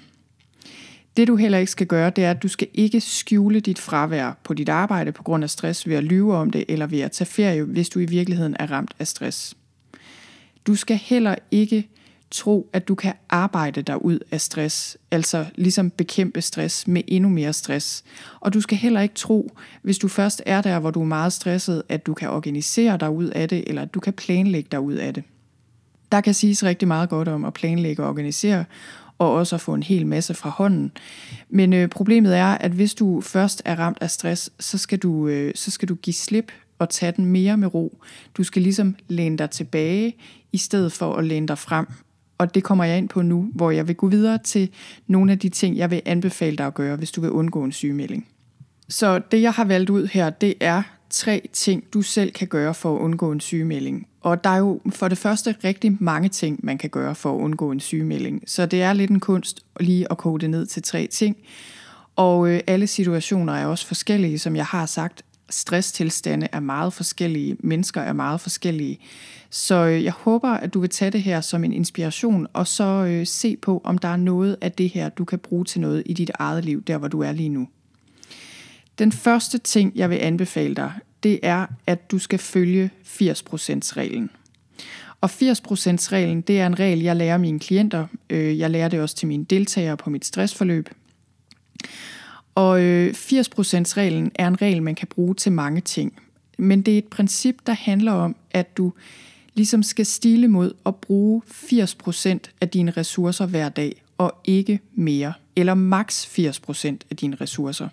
Det 1.18 1.28
du 1.28 1.36
heller 1.36 1.58
ikke 1.58 1.72
skal 1.72 1.88
gøre, 1.88 2.10
det 2.10 2.24
er, 2.24 2.32
at 2.32 2.44
du 2.44 2.48
skal 2.48 2.68
ikke 2.74 3.02
skjule 3.02 3.60
dit 3.60 3.80
fravær 3.80 4.38
på 4.44 4.54
dit 4.54 4.70
arbejde 4.70 5.12
på 5.12 5.24
grund 5.24 5.44
af 5.44 5.50
stress 5.50 5.88
ved 5.88 5.96
at 5.96 6.04
lyve 6.04 6.36
om 6.36 6.50
det, 6.50 6.66
eller 6.68 6.88
ved 6.88 7.00
at 7.00 7.12
tage 7.12 7.26
ferie, 7.26 7.64
hvis 7.64 7.90
du 7.90 8.00
i 8.00 8.06
virkeligheden 8.06 8.56
er 8.60 8.72
ramt 8.72 8.94
af 9.00 9.08
stress. 9.08 9.56
Du 10.68 10.76
skal 10.76 10.98
heller 10.98 11.36
ikke 11.52 11.90
tro, 12.32 12.70
at 12.74 12.88
du 12.88 12.96
kan 12.96 13.14
arbejde 13.30 13.82
dig 13.82 14.06
ud 14.06 14.20
af 14.32 14.42
stress, 14.42 14.98
altså 15.12 15.46
ligesom 15.56 15.90
bekæmpe 15.90 16.42
stress 16.42 16.88
med 16.88 17.02
endnu 17.08 17.30
mere 17.30 17.54
stress. 17.54 18.04
Og 18.40 18.54
du 18.54 18.62
skal 18.62 18.78
heller 18.78 19.02
ikke 19.02 19.16
tro, 19.16 19.58
hvis 19.82 19.98
du 19.98 20.08
først 20.08 20.44
er 20.46 20.62
der, 20.62 20.80
hvor 20.80 20.92
du 20.92 21.02
er 21.02 21.06
meget 21.06 21.34
stresset, 21.34 21.84
at 21.90 22.06
du 22.06 22.14
kan 22.14 22.30
organisere 22.30 22.98
dig 22.98 23.10
ud 23.10 23.26
af 23.26 23.50
det, 23.50 23.64
eller 23.68 23.82
at 23.82 23.94
du 23.94 24.00
kan 24.00 24.14
planlægge 24.14 24.68
dig 24.72 24.80
ud 24.80 24.94
af 24.94 25.14
det. 25.14 25.24
Der 26.12 26.22
kan 26.22 26.34
siges 26.34 26.64
rigtig 26.64 26.88
meget 26.88 27.10
godt 27.10 27.28
om 27.28 27.46
at 27.46 27.54
planlægge 27.54 28.04
og 28.04 28.10
organisere, 28.10 28.66
og 29.18 29.32
også 29.32 29.56
at 29.56 29.62
få 29.62 29.74
en 29.74 29.84
hel 29.84 30.08
masse 30.08 30.34
fra 30.34 30.50
hånden. 30.50 30.92
Men 31.50 31.74
øh, 31.74 31.88
problemet 31.88 32.38
er, 32.38 32.46
at 32.46 32.72
hvis 32.72 32.94
du 32.94 33.22
først 33.22 33.62
er 33.66 33.80
ramt 33.80 33.98
af 34.02 34.10
stress, 34.10 34.50
så 34.60 34.78
skal 34.78 34.98
du, 34.98 35.28
øh, 35.28 35.52
så 35.56 35.72
skal 35.72 35.90
du 35.90 35.96
give 35.96 36.14
slip 36.14 36.52
og 36.80 36.90
tage 36.90 37.12
den 37.12 37.26
mere 37.26 37.58
med 37.58 37.74
ro. 37.74 37.98
Du 38.38 38.44
skal 38.44 38.62
ligesom 38.62 38.96
læne 39.08 39.38
dig 39.38 39.50
tilbage, 39.50 40.16
i 40.52 40.58
stedet 40.58 40.92
for 40.92 41.16
at 41.16 41.24
læne 41.24 41.48
dig 41.48 41.58
frem. 41.58 41.86
Og 42.38 42.56
det 42.56 42.64
kommer 42.64 42.84
jeg 42.84 42.98
ind 42.98 43.10
på 43.10 43.22
nu, 43.22 43.50
hvor 43.54 43.72
jeg 43.72 43.88
vil 43.88 43.96
gå 43.96 44.08
videre 44.08 44.38
til 44.38 44.70
nogle 45.08 45.32
af 45.32 45.40
de 45.40 45.50
ting, 45.50 45.78
jeg 45.78 45.92
vil 45.92 46.02
anbefale 46.06 46.58
dig 46.58 46.66
at 46.66 46.74
gøre, 46.74 46.96
hvis 46.96 47.12
du 47.12 47.22
vil 47.22 47.32
undgå 47.32 47.64
en 47.64 47.72
sygemelding. 47.72 48.28
Så 48.90 49.22
det, 49.32 49.42
jeg 49.42 49.52
har 49.52 49.66
valgt 49.66 49.90
ud 49.90 50.08
her, 50.08 50.30
det 50.30 50.54
er 50.60 50.84
tre 51.10 51.50
ting, 51.54 51.84
du 51.94 52.02
selv 52.02 52.32
kan 52.32 52.48
gøre 52.48 52.74
for 52.74 52.96
at 52.96 53.00
undgå 53.00 53.32
en 53.32 53.40
sygemelding. 53.40 54.08
Og 54.24 54.44
der 54.44 54.50
er 54.50 54.58
jo 54.58 54.82
for 54.90 55.08
det 55.08 55.18
første 55.18 55.56
rigtig 55.64 55.98
mange 56.00 56.30
ting, 56.30 56.60
man 56.64 56.78
kan 56.78 56.90
gøre 56.90 57.16
for 57.16 57.36
at 57.36 57.40
undgå 57.40 57.72
en 57.72 57.80
sygemelding. 57.80 58.44
Så 58.48 58.66
det 58.66 58.82
er 58.82 58.94
lidt 58.94 59.12
en 59.12 59.20
kunst 59.20 59.66
lige 59.80 60.12
at 60.12 60.18
kode 60.18 60.42
det 60.42 60.50
ned 60.50 60.66
til 60.66 60.84
tre 60.84 61.08
ting. 61.08 61.38
Og 62.16 62.50
øh, 62.50 62.60
alle 62.68 62.88
situationer 62.88 63.54
er 63.54 63.66
også 63.66 63.88
forskellige, 63.88 64.40
som 64.40 64.56
jeg 64.56 64.66
har 64.66 64.86
sagt. 64.86 65.22
Stresstilstande 65.50 66.48
er 66.52 66.60
meget 66.60 66.94
forskellige, 66.94 67.58
mennesker 67.60 68.02
er 68.02 68.14
meget 68.14 68.42
forskellige. 68.42 69.00
Så 69.50 69.76
øh, 69.76 70.04
jeg 70.04 70.14
håber, 70.14 70.50
at 70.50 70.74
du 70.74 70.80
vil 70.80 70.90
tage 70.90 71.12
det 71.12 71.22
her 71.22 71.42
som 71.42 71.64
en 71.64 71.74
inspiration, 71.74 72.48
og 72.54 72.68
så 72.68 72.84
øh, 72.84 73.28
se 73.28 73.58
på, 73.58 73.82
om 73.84 73.98
der 73.98 74.08
er 74.08 74.18
noget 74.18 74.58
af 74.62 74.72
det 74.72 74.90
her, 74.90 75.10
du 75.10 75.26
kan 75.26 75.40
bruge 75.40 75.66
til 75.66 75.82
noget 75.82 76.04
i 76.06 76.14
dit 76.14 76.32
eget 76.40 76.66
liv, 76.66 76.84
der 76.84 76.98
hvor 76.98 77.08
du 77.08 77.20
er 77.20 77.32
lige 77.32 77.50
nu. 77.50 77.68
Den 79.00 79.12
første 79.12 79.58
ting, 79.58 79.92
jeg 79.96 80.10
vil 80.10 80.16
anbefale 80.16 80.76
dig, 80.76 80.92
det 81.24 81.40
er, 81.44 81.66
at 81.88 82.12
du 82.12 82.20
skal 82.20 82.40
følge 82.40 82.90
80%-reglen. 83.06 84.30
Og 85.22 85.30
80%-reglen, 85.30 86.42
det 86.42 86.60
er 86.60 86.68
en 86.68 86.80
regel, 86.80 87.00
jeg 87.00 87.16
lærer 87.16 87.38
mine 87.38 87.60
klienter. 87.60 88.08
Øh, 88.30 88.60
jeg 88.60 88.70
lærer 88.70 88.88
det 88.88 89.00
også 89.00 89.16
til 89.16 89.28
mine 89.28 89.44
deltagere 89.46 89.98
på 89.98 90.10
mit 90.10 90.26
stressforløb. 90.26 90.90
Og 92.56 92.82
øh, 92.82 93.14
80%-reglen 93.18 94.32
er 94.36 94.48
en 94.48 94.62
regel, 94.62 94.84
man 94.84 94.96
kan 94.96 95.08
bruge 95.08 95.36
til 95.36 95.52
mange 95.52 95.82
ting. 95.82 96.14
Men 96.58 96.82
det 96.82 96.94
er 96.94 96.98
et 96.98 97.08
princip, 97.08 97.56
der 97.66 97.74
handler 97.74 98.12
om, 98.12 98.36
at 98.52 98.78
du 98.78 98.94
ligesom 99.54 99.84
skal 99.84 100.06
stile 100.06 100.48
mod 100.48 100.74
at 100.86 100.96
bruge 100.96 101.42
80% 101.48 102.38
af 102.62 102.70
dine 102.70 102.92
ressourcer 102.92 103.46
hver 103.46 103.70
dag, 103.70 104.04
og 104.18 104.36
ikke 104.46 104.80
mere, 104.94 105.34
eller 105.56 105.74
maks 105.74 106.26
80% 106.26 106.88
af 107.10 107.18
dine 107.20 107.36
ressourcer. 107.42 107.88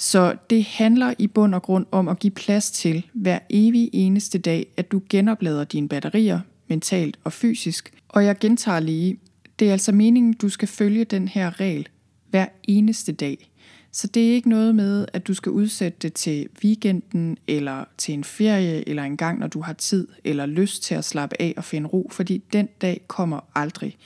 Så 0.00 0.36
det 0.50 0.64
handler 0.64 1.14
i 1.18 1.26
bund 1.26 1.54
og 1.54 1.62
grund 1.62 1.86
om 1.90 2.08
at 2.08 2.18
give 2.18 2.30
plads 2.30 2.70
til 2.70 3.06
hver 3.12 3.38
evig 3.50 3.90
eneste 3.92 4.38
dag, 4.38 4.66
at 4.76 4.92
du 4.92 5.02
genoplader 5.10 5.64
dine 5.64 5.88
batterier, 5.88 6.40
mentalt 6.68 7.18
og 7.24 7.32
fysisk. 7.32 7.92
Og 8.08 8.24
jeg 8.24 8.38
gentager 8.38 8.80
lige, 8.80 9.18
det 9.58 9.68
er 9.68 9.72
altså 9.72 9.92
meningen, 9.92 10.32
du 10.32 10.48
skal 10.48 10.68
følge 10.68 11.04
den 11.04 11.28
her 11.28 11.60
regel 11.60 11.88
hver 12.30 12.46
eneste 12.62 13.12
dag. 13.12 13.50
Så 13.92 14.06
det 14.06 14.28
er 14.28 14.34
ikke 14.34 14.48
noget 14.48 14.74
med, 14.74 15.06
at 15.12 15.26
du 15.26 15.34
skal 15.34 15.52
udsætte 15.52 15.98
det 16.02 16.12
til 16.12 16.48
weekenden, 16.64 17.36
eller 17.46 17.84
til 17.98 18.14
en 18.14 18.24
ferie, 18.24 18.88
eller 18.88 19.02
en 19.02 19.16
gang, 19.16 19.38
når 19.38 19.46
du 19.46 19.60
har 19.60 19.72
tid 19.72 20.08
eller 20.24 20.46
lyst 20.46 20.82
til 20.82 20.94
at 20.94 21.04
slappe 21.04 21.42
af 21.42 21.54
og 21.56 21.64
finde 21.64 21.88
ro, 21.88 22.08
fordi 22.12 22.42
den 22.52 22.68
dag 22.80 23.00
kommer 23.06 23.40
aldrig. 23.54 23.96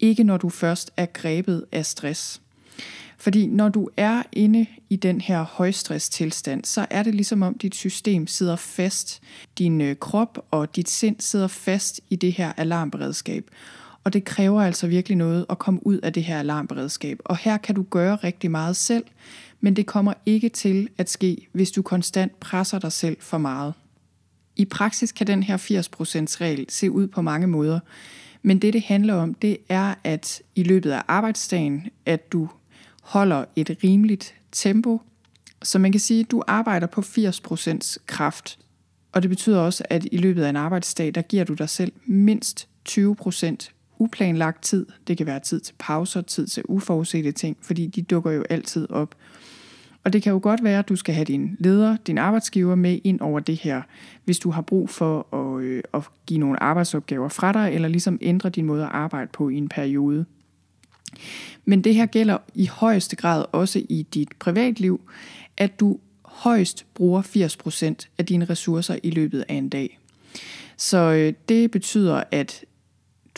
Ikke 0.00 0.24
når 0.24 0.36
du 0.36 0.48
først 0.48 0.90
er 0.96 1.06
grebet 1.06 1.64
af 1.72 1.86
stress. 1.86 2.40
Fordi 3.18 3.46
når 3.46 3.68
du 3.68 3.88
er 3.96 4.22
inde 4.32 4.66
i 4.90 4.96
den 4.96 5.20
her 5.20 5.42
højstress-tilstand, 5.42 6.64
så 6.64 6.86
er 6.90 7.02
det 7.02 7.14
ligesom 7.14 7.42
om 7.42 7.58
dit 7.58 7.74
system 7.74 8.26
sidder 8.26 8.56
fast. 8.56 9.22
Din 9.58 9.80
øh, 9.80 9.96
krop 9.96 10.46
og 10.50 10.76
dit 10.76 10.88
sind 10.88 11.16
sidder 11.18 11.46
fast 11.46 12.00
i 12.10 12.16
det 12.16 12.32
her 12.32 12.52
alarmberedskab. 12.56 13.50
Og 14.04 14.12
det 14.12 14.24
kræver 14.24 14.62
altså 14.62 14.86
virkelig 14.86 15.16
noget 15.16 15.46
at 15.50 15.58
komme 15.58 15.86
ud 15.86 15.98
af 15.98 16.12
det 16.12 16.24
her 16.24 16.38
alarmberedskab. 16.38 17.18
Og 17.24 17.36
her 17.36 17.56
kan 17.56 17.74
du 17.74 17.82
gøre 17.82 18.16
rigtig 18.16 18.50
meget 18.50 18.76
selv, 18.76 19.04
men 19.60 19.76
det 19.76 19.86
kommer 19.86 20.12
ikke 20.26 20.48
til 20.48 20.88
at 20.98 21.10
ske, 21.10 21.48
hvis 21.52 21.70
du 21.70 21.82
konstant 21.82 22.40
presser 22.40 22.78
dig 22.78 22.92
selv 22.92 23.16
for 23.20 23.38
meget. 23.38 23.74
I 24.56 24.64
praksis 24.64 25.12
kan 25.12 25.26
den 25.26 25.42
her 25.42 25.56
80% 25.56 25.60
regel 26.40 26.66
se 26.68 26.90
ud 26.90 27.06
på 27.06 27.22
mange 27.22 27.46
måder, 27.46 27.80
men 28.42 28.58
det 28.58 28.72
det 28.72 28.82
handler 28.82 29.14
om, 29.14 29.34
det 29.34 29.58
er, 29.68 29.94
at 30.04 30.42
i 30.54 30.62
løbet 30.62 30.90
af 30.90 31.02
arbejdsdagen, 31.08 31.86
at 32.06 32.32
du 32.32 32.48
holder 33.06 33.44
et 33.56 33.78
rimeligt 33.84 34.34
tempo. 34.52 35.00
Så 35.62 35.78
man 35.78 35.92
kan 35.92 36.00
sige, 36.00 36.20
at 36.20 36.30
du 36.30 36.42
arbejder 36.46 36.86
på 36.86 37.00
80% 37.00 37.96
kraft. 38.06 38.58
Og 39.12 39.22
det 39.22 39.28
betyder 39.28 39.58
også, 39.58 39.84
at 39.90 40.06
i 40.12 40.16
løbet 40.16 40.42
af 40.42 40.48
en 40.48 40.56
arbejdsdag, 40.56 41.14
der 41.14 41.22
giver 41.22 41.44
du 41.44 41.54
dig 41.54 41.68
selv 41.68 41.92
mindst 42.06 42.68
20% 42.88 43.70
uplanlagt 43.98 44.62
tid. 44.62 44.86
Det 45.06 45.16
kan 45.16 45.26
være 45.26 45.40
tid 45.40 45.60
til 45.60 45.74
pauser, 45.78 46.20
tid 46.20 46.46
til 46.46 46.62
uforudsete 46.68 47.32
ting, 47.32 47.56
fordi 47.60 47.86
de 47.86 48.02
dukker 48.02 48.30
jo 48.30 48.44
altid 48.50 48.90
op. 48.90 49.14
Og 50.04 50.12
det 50.12 50.22
kan 50.22 50.32
jo 50.32 50.40
godt 50.42 50.64
være, 50.64 50.78
at 50.78 50.88
du 50.88 50.96
skal 50.96 51.14
have 51.14 51.24
din 51.24 51.56
leder, 51.58 51.96
din 51.96 52.18
arbejdsgiver 52.18 52.74
med 52.74 52.98
ind 53.04 53.20
over 53.20 53.40
det 53.40 53.56
her, 53.56 53.82
hvis 54.24 54.38
du 54.38 54.50
har 54.50 54.62
brug 54.62 54.90
for 54.90 55.34
at, 55.34 55.64
øh, 55.64 55.82
at 55.94 56.02
give 56.26 56.40
nogle 56.40 56.62
arbejdsopgaver 56.62 57.28
fra 57.28 57.52
dig, 57.52 57.74
eller 57.74 57.88
ligesom 57.88 58.18
ændre 58.20 58.48
din 58.48 58.64
måde 58.64 58.82
at 58.82 58.90
arbejde 58.92 59.30
på 59.32 59.48
i 59.48 59.56
en 59.56 59.68
periode. 59.68 60.26
Men 61.64 61.84
det 61.84 61.94
her 61.94 62.06
gælder 62.06 62.38
i 62.54 62.66
højeste 62.66 63.16
grad 63.16 63.44
også 63.52 63.82
i 63.88 64.06
dit 64.14 64.28
privatliv, 64.38 65.00
at 65.56 65.80
du 65.80 65.98
højst 66.24 66.86
bruger 66.94 67.22
80% 67.22 68.08
af 68.18 68.26
dine 68.26 68.44
ressourcer 68.44 68.98
i 69.02 69.10
løbet 69.10 69.44
af 69.48 69.54
en 69.54 69.68
dag. 69.68 69.98
Så 70.76 70.98
øh, 70.98 71.32
det 71.48 71.70
betyder, 71.70 72.22
at 72.30 72.64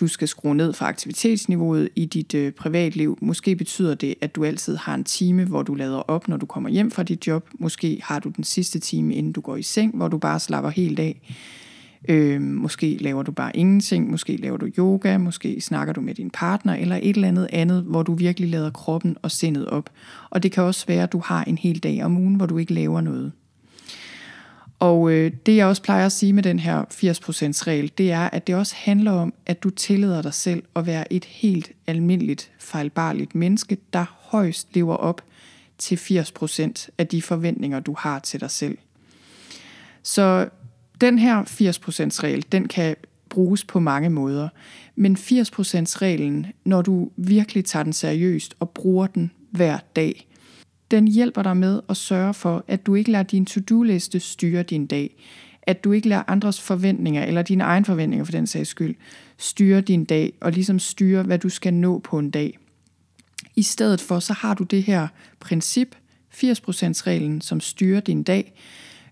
du 0.01 0.07
skal 0.07 0.29
skrue 0.29 0.55
ned 0.55 0.73
for 0.73 0.85
aktivitetsniveauet 0.85 1.89
i 1.97 2.05
dit 2.05 2.35
øh, 2.35 2.53
privatliv. 2.53 3.19
Måske 3.21 3.57
betyder 3.57 3.95
det, 3.95 4.15
at 4.21 4.35
du 4.35 4.45
altid 4.45 4.77
har 4.77 4.95
en 4.95 5.05
time, 5.05 5.45
hvor 5.45 5.63
du 5.63 5.75
lader 5.75 5.99
op, 5.99 6.29
når 6.29 6.37
du 6.37 6.47
kommer 6.47 6.71
hjem 6.71 6.91
fra 6.91 7.03
dit 7.03 7.27
job. 7.27 7.49
Måske 7.59 8.01
har 8.03 8.19
du 8.19 8.29
den 8.29 8.45
sidste 8.45 8.79
time, 8.79 9.15
inden 9.15 9.33
du 9.33 9.41
går 9.41 9.57
i 9.57 9.63
seng, 9.63 9.97
hvor 9.97 10.09
du 10.09 10.19
bare 10.19 10.41
slapper 10.41 10.71
helt 10.71 10.99
af. 10.99 11.21
Øh, 12.09 12.41
måske 12.41 12.97
laver 13.01 13.23
du 13.23 13.33
bare 13.33 13.57
ingenting, 13.57 14.11
måske 14.11 14.37
laver 14.37 14.57
du 14.57 14.69
yoga, 14.79 15.19
måske 15.19 15.61
snakker 15.61 15.93
du 15.93 16.01
med 16.01 16.15
din 16.15 16.31
partner, 16.31 16.75
eller 16.75 16.97
et 17.03 17.17
eller 17.17 17.29
andet 17.29 17.49
andet, 17.53 17.83
hvor 17.83 18.03
du 18.03 18.15
virkelig 18.15 18.49
lader 18.49 18.71
kroppen 18.71 19.17
og 19.23 19.31
sindet 19.31 19.67
op. 19.67 19.91
Og 20.31 20.43
det 20.43 20.53
kan 20.53 20.63
også 20.63 20.87
være, 20.87 21.03
at 21.03 21.13
du 21.13 21.23
har 21.25 21.45
en 21.45 21.59
hel 21.59 21.79
dag 21.79 22.05
om 22.05 22.17
ugen, 22.17 22.35
hvor 22.35 22.47
du 22.47 22.59
ikke 22.59 22.75
laver 22.75 23.01
noget. 23.01 23.33
Og 24.79 25.11
øh, 25.11 25.33
det 25.47 25.57
jeg 25.57 25.67
også 25.67 25.83
plejer 25.83 26.07
at 26.07 26.13
sige 26.13 26.33
med 26.33 26.43
den 26.43 26.59
her 26.59 26.83
80% 26.83 26.87
regel, 27.67 27.93
det 27.99 28.13
er, 28.13 28.31
at 28.33 28.47
det 28.47 28.55
også 28.55 28.75
handler 28.77 29.13
om, 29.13 29.35
at 29.47 29.63
du 29.63 29.71
tillader 29.71 30.23
dig 30.23 30.35
selv 30.35 30.63
at 30.77 30.87
være 30.87 31.13
et 31.13 31.25
helt 31.25 31.73
almindeligt, 31.87 32.51
fejlbarligt 32.59 33.35
menneske, 33.35 33.79
der 33.93 34.05
højst 34.31 34.69
lever 34.75 34.95
op 34.95 35.23
til 35.79 35.97
80% 35.97 36.89
af 36.99 37.07
de 37.07 37.23
forventninger, 37.23 37.81
du 37.81 37.95
har 37.99 38.19
til 38.19 38.41
dig 38.41 38.51
selv. 38.51 38.79
Så 40.03 40.49
den 41.01 41.19
her 41.19 41.43
80% 41.43 42.23
regel, 42.23 42.45
den 42.53 42.69
kan 42.69 42.97
bruges 43.29 43.65
på 43.65 43.81
mange 43.81 44.11
måder. 44.11 44.49
Men 44.97 45.17
80% 45.17 45.21
reglen, 46.03 46.47
når 46.65 46.83
du 46.83 47.11
virkelig 47.17 47.65
tager 47.65 47.83
den 47.83 47.93
seriøst 47.93 48.55
og 48.61 48.71
bruger 48.71 49.07
den 49.07 49.31
hver 49.51 49.79
dag, 49.97 50.29
den 50.91 51.09
hjælper 51.09 51.43
dig 51.43 51.57
med 51.57 51.81
at 51.89 51.97
sørge 51.97 52.35
for, 52.35 52.65
at 52.69 52.87
du 52.87 52.95
ikke 52.95 53.11
lader 53.11 53.25
din 53.25 53.47
to-do-liste 53.47 54.21
styre 54.21 54.63
din 54.63 54.87
dag. 54.87 55.25
At 55.63 55.85
du 55.85 55.93
ikke 55.93 56.09
lader 56.09 56.23
andres 56.27 56.61
forventninger, 56.61 57.25
eller 57.25 57.43
dine 57.43 57.65
egne 57.65 57.85
forventninger 57.85 58.25
for 58.25 58.33
den 58.33 58.47
sags 58.47 58.69
skyld, 58.69 58.97
styre 59.39 59.81
din 59.81 60.05
dag, 60.05 60.33
og 60.41 60.53
ligesom 60.53 60.79
styre, 60.79 61.23
hvad 61.23 61.39
du 61.39 61.49
skal 61.49 61.75
nå 61.75 61.99
på 61.99 62.19
en 62.19 62.31
dag. 62.31 62.59
I 63.57 63.63
stedet 63.63 64.01
for, 64.01 64.19
så 64.19 64.33
har 64.33 64.55
du 64.55 64.65
det 64.65 64.83
her 64.83 65.09
princip, 65.41 65.97
80%-reglen, 66.35 67.41
som 67.41 67.61
styrer 67.61 68.01
din 68.01 68.23
dag, 68.23 68.53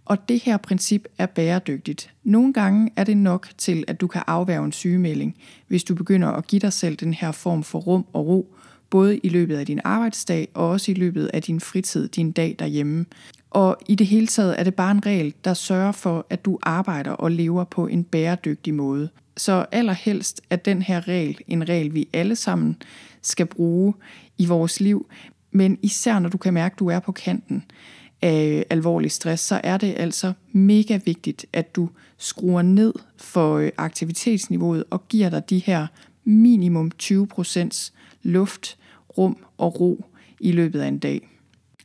og 0.07 0.29
det 0.29 0.43
her 0.43 0.57
princip 0.57 1.07
er 1.19 1.27
bæredygtigt. 1.27 2.11
Nogle 2.25 2.53
gange 2.53 2.91
er 2.97 3.05
det 3.05 3.17
nok 3.17 3.49
til, 3.59 3.85
at 3.89 4.01
du 4.01 4.07
kan 4.07 4.23
afværge 4.27 4.65
en 4.65 4.73
sygemelding, 4.73 5.37
hvis 5.69 5.85
du 5.85 5.95
begynder 5.95 6.29
at 6.29 6.47
give 6.47 6.61
dig 6.61 6.73
selv 6.73 6.97
den 6.97 7.15
her 7.15 7.33
form 7.33 7.63
for 7.63 7.79
rum 7.79 8.07
og 8.13 8.27
ro, 8.27 8.55
både 8.91 9.19
i 9.19 9.29
løbet 9.29 9.57
af 9.57 9.67
din 9.67 9.81
arbejdsdag 9.85 10.49
og 10.55 10.69
også 10.69 10.91
i 10.91 10.95
løbet 10.95 11.31
af 11.35 11.43
din 11.43 11.61
fritid, 11.61 12.09
din 12.09 12.33
dag 12.33 12.57
derhjemme. 12.59 13.07
Og 13.51 13.77
i 13.89 13.95
det 13.95 14.07
hele 14.07 14.27
taget 14.27 14.61
er 14.61 14.65
det 14.65 14.75
bare 14.75 14.91
en 14.91 15.07
regel, 15.07 15.35
der 15.45 15.55
sørger 15.55 15.93
for, 15.93 16.27
at 16.31 16.45
du 16.45 16.59
arbejder 16.63 17.11
og 17.11 17.31
lever 17.31 17.65
på 17.65 17.87
en 17.87 18.05
bæredygtig 18.05 18.75
måde. 18.75 19.09
Så 19.37 19.67
allerhelst 19.73 20.41
er 20.51 20.57
den 20.57 20.83
her 20.83 21.09
regel 21.09 21.39
en 21.49 21.69
regel, 21.69 21.95
vi 21.95 22.09
alle 22.13 22.37
sammen 22.37 22.77
skal 23.23 23.47
bruge 23.47 23.95
i 24.39 24.47
vores 24.47 24.81
liv, 24.81 25.07
men 25.51 25.79
især 25.83 26.19
når 26.19 26.29
du 26.29 26.39
kan 26.39 26.55
mærke, 26.55 26.73
at 26.73 26.79
du 26.79 26.89
er 26.89 26.99
på 26.99 27.13
kanten 27.13 27.65
af 28.23 28.67
alvorlig 28.71 29.11
stress, 29.11 29.43
så 29.43 29.61
er 29.65 29.77
det 29.77 29.95
altså 29.97 30.33
mega 30.53 30.99
vigtigt, 31.05 31.47
at 31.53 31.77
du 31.77 31.89
skruer 32.19 32.63
ned 32.63 32.95
for 33.17 33.57
øh, 33.57 33.71
aktivitetsniveauet 33.77 34.85
og 34.91 35.09
giver 35.09 35.31
dig 35.31 35.51
de 35.51 35.59
her 35.59 35.87
minimum 36.25 36.91
20% 37.03 37.93
luft, 38.23 38.79
rum 39.19 39.37
og 39.59 39.81
ro 39.81 40.05
i 40.41 40.53
løbet 40.53 40.81
af 40.81 40.89
en 40.89 40.99
dag. 40.99 41.29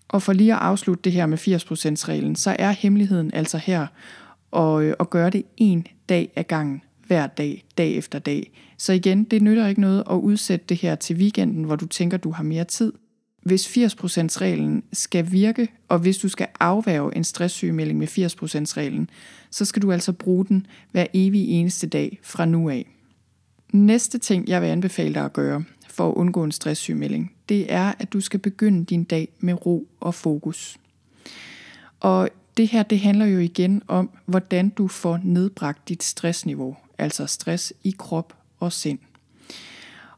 Og 0.08 0.22
for 0.22 0.34
lige 0.34 0.54
at 0.54 0.60
afslutte 0.60 1.02
det 1.02 1.12
her 1.12 1.26
med 1.26 1.38
80%-reglen, 1.38 2.36
så 2.36 2.56
er 2.60 2.72
hemmeligheden 2.72 3.34
altså 3.34 3.58
her 3.58 3.88
at, 4.54 4.84
øh, 4.84 4.94
at 5.00 5.10
gøre 5.10 5.30
det 5.30 5.44
en 5.58 5.88
dag 6.10 6.32
ad 6.36 6.44
gangen, 6.44 6.82
hver 7.08 7.28
dag, 7.28 7.66
dag 7.78 7.92
efter 7.96 8.20
dag. 8.20 8.52
Så 8.78 8.94
igen, 8.94 9.24
det 9.24 9.42
nytter 9.42 9.68
ikke 9.68 9.82
noget 9.82 10.04
at 10.10 10.16
udsætte 10.16 10.66
det 10.70 10.78
her 10.78 10.96
til 10.96 11.16
weekenden, 11.16 11.64
hvor 11.64 11.76
du 11.76 11.86
tænker, 11.86 12.18
du 12.18 12.32
har 12.32 12.44
mere 12.44 12.64
tid 12.64 12.94
hvis 13.42 13.78
80%-reglen 13.78 14.84
skal 14.94 15.32
virke, 15.32 15.68
og 15.88 16.00
hvis 16.00 16.18
du 16.18 16.30
skal 16.30 16.48
afværge 16.60 17.16
en 17.16 17.24
stresssygemelding 17.24 18.00
med 18.00 18.08
80%-reglen, 18.08 19.10
så 19.52 19.66
skal 19.66 19.82
du 19.82 19.92
altså 19.92 20.14
bruge 20.14 20.46
den 20.46 20.68
hver 20.92 21.06
evig 21.14 21.48
eneste 21.50 21.88
dag 21.88 22.20
fra 22.24 22.46
nu 22.46 22.70
af. 22.70 22.88
Næste 23.74 24.18
ting, 24.18 24.48
jeg 24.48 24.62
vil 24.62 24.68
anbefale 24.68 25.14
dig 25.14 25.26
at 25.26 25.34
gøre 25.34 25.64
for 25.90 26.10
at 26.10 26.14
undgå 26.14 26.44
en 26.44 26.52
stresssygemelding, 26.52 27.34
det 27.50 27.74
er, 27.74 27.94
at 28.00 28.14
du 28.14 28.22
skal 28.22 28.40
begynde 28.40 28.86
din 28.86 29.04
dag 29.04 29.28
med 29.40 29.66
ro 29.66 29.88
og 30.00 30.16
fokus. 30.16 30.78
Og 32.00 32.30
det 32.58 32.68
her, 32.68 32.84
det 32.84 33.00
handler 33.00 33.26
jo 33.26 33.40
igen 33.40 33.82
om, 33.88 34.10
hvordan 34.26 34.70
du 34.70 34.88
får 34.88 35.20
nedbragt 35.24 35.90
dit 35.90 36.04
stressniveau, 36.04 36.78
altså 36.98 37.26
stress 37.26 37.74
i 37.84 37.96
krop 37.98 38.38
og 38.60 38.74
sind. 38.74 39.00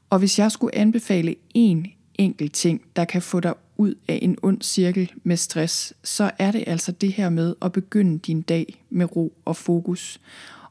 Og 0.10 0.20
hvis 0.20 0.40
jeg 0.40 0.52
skulle 0.52 0.76
anbefale 0.76 1.36
en 1.54 1.88
enkelt 2.16 2.54
ting, 2.54 2.82
der 2.96 3.06
kan 3.06 3.22
få 3.22 3.40
dig 3.40 3.54
ud 3.78 3.96
af 4.08 4.20
en 4.22 4.38
ond 4.42 4.62
cirkel 4.62 5.12
med 5.24 5.38
stress, 5.38 5.94
så 6.04 6.32
er 6.40 6.52
det 6.52 6.64
altså 6.68 6.92
det 6.92 7.14
her 7.14 7.30
med 7.30 7.56
at 7.62 7.72
begynde 7.72 8.20
din 8.20 8.42
dag 8.42 8.84
med 8.90 9.16
ro 9.16 9.34
og 9.46 9.56
fokus. 9.56 10.20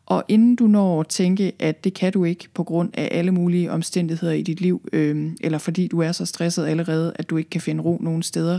Og 0.06 0.24
inden 0.28 0.56
du 0.56 0.66
når 0.66 1.00
at 1.00 1.08
tænke, 1.08 1.52
at 1.58 1.84
det 1.84 1.94
kan 1.94 2.12
du 2.12 2.24
ikke 2.24 2.48
på 2.54 2.64
grund 2.64 2.90
af 2.94 3.08
alle 3.12 3.32
mulige 3.32 3.70
omstændigheder 3.70 4.32
i 4.32 4.42
dit 4.42 4.60
liv, 4.60 4.88
øh, 4.92 5.32
eller 5.40 5.58
fordi 5.58 5.88
du 5.88 5.98
er 5.98 6.12
så 6.12 6.26
stresset 6.26 6.66
allerede, 6.66 7.12
at 7.16 7.30
du 7.30 7.36
ikke 7.36 7.50
kan 7.50 7.60
finde 7.60 7.82
ro 7.82 7.98
nogen 8.00 8.22
steder, 8.22 8.58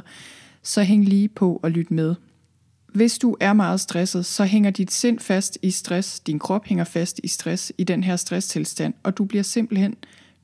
så 0.63 0.84
hæng 0.84 1.05
lige 1.05 1.27
på 1.27 1.60
og 1.63 1.71
lyt 1.71 1.91
med. 1.91 2.15
Hvis 2.93 3.17
du 3.17 3.38
er 3.39 3.53
meget 3.53 3.79
stresset, 3.79 4.25
så 4.25 4.45
hænger 4.45 4.71
dit 4.71 4.91
sind 4.91 5.19
fast 5.19 5.57
i 5.62 5.71
stress, 5.71 6.19
din 6.19 6.39
krop 6.39 6.65
hænger 6.65 6.84
fast 6.84 7.19
i 7.23 7.27
stress 7.27 7.73
i 7.77 7.84
den 7.84 8.03
her 8.03 8.15
stresstilstand, 8.15 8.93
og 9.03 9.17
du 9.17 9.25
bliver 9.25 9.43
simpelthen 9.43 9.95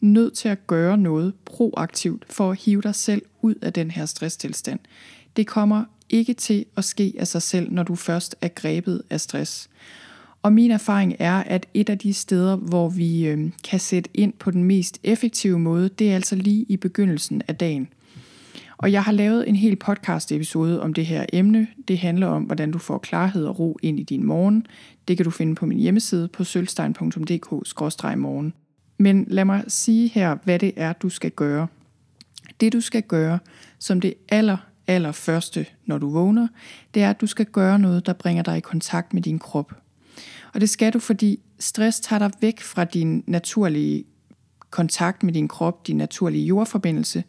nødt 0.02 0.34
til 0.34 0.50
at 0.50 0.68
gøre 0.68 0.98
noget 0.98 1.34
proaktivt 1.46 2.26
for 2.30 2.52
at 2.52 2.60
hive 2.60 2.82
dig 2.82 2.96
selv 2.96 3.22
ud 3.42 3.56
af 3.62 3.74
den 3.74 3.92
her 3.92 4.06
stresstilstand. 4.06 4.80
Det 5.36 5.48
kommer 5.48 5.84
ikke 6.10 6.34
til 6.34 6.66
at 6.78 6.84
ske 6.84 7.14
af 7.18 7.28
sig 7.28 7.42
selv, 7.42 7.72
når 7.72 7.84
du 7.84 7.96
først 7.96 8.36
er 8.42 8.48
grebet 8.48 9.02
af 9.10 9.22
stress. 9.22 9.70
Og 10.42 10.54
min 10.54 10.72
erfaring 10.72 11.16
er, 11.20 11.38
at 11.38 11.66
et 11.74 11.90
af 11.90 11.98
de 11.98 12.14
steder, 12.14 12.56
hvor 12.56 12.90
vi 12.90 13.28
øh, 13.28 13.52
kan 13.64 13.80
sætte 13.80 14.10
ind 14.14 14.34
på 14.34 14.52
den 14.52 14.64
mest 14.64 15.00
effektive 15.04 15.60
måde, 15.60 15.90
det 15.90 16.12
er 16.12 16.16
altså 16.16 16.36
lige 16.36 16.66
i 16.70 16.78
begyndelsen 16.78 17.42
af 17.48 17.56
dagen. 17.56 17.88
Og 18.78 18.92
jeg 18.92 19.04
har 19.04 19.12
lavet 19.12 19.50
en 19.50 19.56
hel 19.56 19.76
podcast 19.76 20.32
episode 20.32 20.82
om 20.82 20.94
det 20.94 21.06
her 21.06 21.26
emne. 21.34 21.68
Det 21.88 21.98
handler 21.98 22.28
om, 22.28 22.44
hvordan 22.44 22.72
du 22.72 22.78
får 22.78 22.98
klarhed 22.98 23.46
og 23.46 23.60
ro 23.60 23.78
ind 23.82 24.00
i 24.00 24.04
din 24.04 24.26
morgen. 24.26 24.66
Det 25.08 25.18
kan 25.18 25.24
du 25.24 25.30
finde 25.30 25.56
på 25.56 25.66
min 25.66 25.80
hjemmeside 25.80 26.28
på 26.28 26.44
sølvstein.dk-morgen. 26.44 28.54
Men 29.00 29.26
lad 29.28 29.46
mig 29.46 29.64
sige 29.68 30.08
her, 30.08 30.38
hvad 30.44 30.60
det 30.60 30.74
er, 30.76 30.94
du 30.94 31.10
skal 31.10 31.32
gøre. 31.32 31.68
Det 32.60 32.74
du 32.74 32.82
skal 32.82 33.04
gøre 33.04 33.40
som 33.80 34.02
det 34.02 34.14
aller, 34.30 34.58
aller 34.88 35.12
første, 35.12 35.66
når 35.86 35.98
du 35.98 36.10
vågner, 36.10 36.48
det 36.94 37.04
er, 37.04 37.10
at 37.10 37.22
du 37.22 37.28
skal 37.28 37.46
gøre 37.46 37.80
noget, 37.80 38.06
der 38.06 38.14
bringer 38.14 38.44
dig 38.44 38.58
i 38.58 38.60
kontakt 38.60 39.14
med 39.14 39.22
din 39.22 39.40
krop. 39.40 39.74
Og 40.54 40.62
det 40.62 40.70
skal 40.70 40.94
du, 40.94 41.00
fordi 41.00 41.40
stress 41.60 42.00
tager 42.00 42.20
dig 42.20 42.32
væk 42.42 42.62
fra 42.62 42.84
din 42.84 43.24
naturlige 43.28 44.04
kontakt 44.70 45.24
med 45.24 45.34
din 45.34 45.48
krop, 45.48 45.88
din 45.88 45.98
naturlige 45.98 46.46
jordforbindelse. 46.46 47.24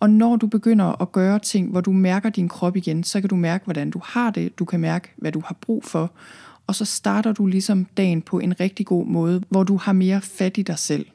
Og 0.00 0.10
når 0.10 0.36
du 0.36 0.46
begynder 0.46 1.02
at 1.02 1.12
gøre 1.12 1.38
ting, 1.38 1.70
hvor 1.70 1.80
du 1.80 1.92
mærker 1.92 2.30
din 2.30 2.48
krop 2.48 2.76
igen, 2.76 3.04
så 3.04 3.20
kan 3.20 3.30
du 3.30 3.36
mærke, 3.36 3.64
hvordan 3.64 3.90
du 3.90 4.00
har 4.04 4.30
det, 4.30 4.58
du 4.58 4.64
kan 4.64 4.80
mærke, 4.80 5.12
hvad 5.16 5.32
du 5.32 5.42
har 5.44 5.56
brug 5.60 5.84
for, 5.84 6.12
og 6.72 6.76
så 6.76 6.84
starter 6.84 7.32
du 7.32 7.46
ligesom 7.46 7.86
dagen 7.96 8.22
på 8.22 8.38
en 8.38 8.60
rigtig 8.60 8.86
god 8.86 9.06
måde, 9.06 9.42
hvor 9.48 9.62
du 9.62 9.76
har 9.76 9.92
mere 9.92 10.20
fat 10.20 10.58
i 10.58 10.62
dig 10.62 10.78
selv. 10.78 11.06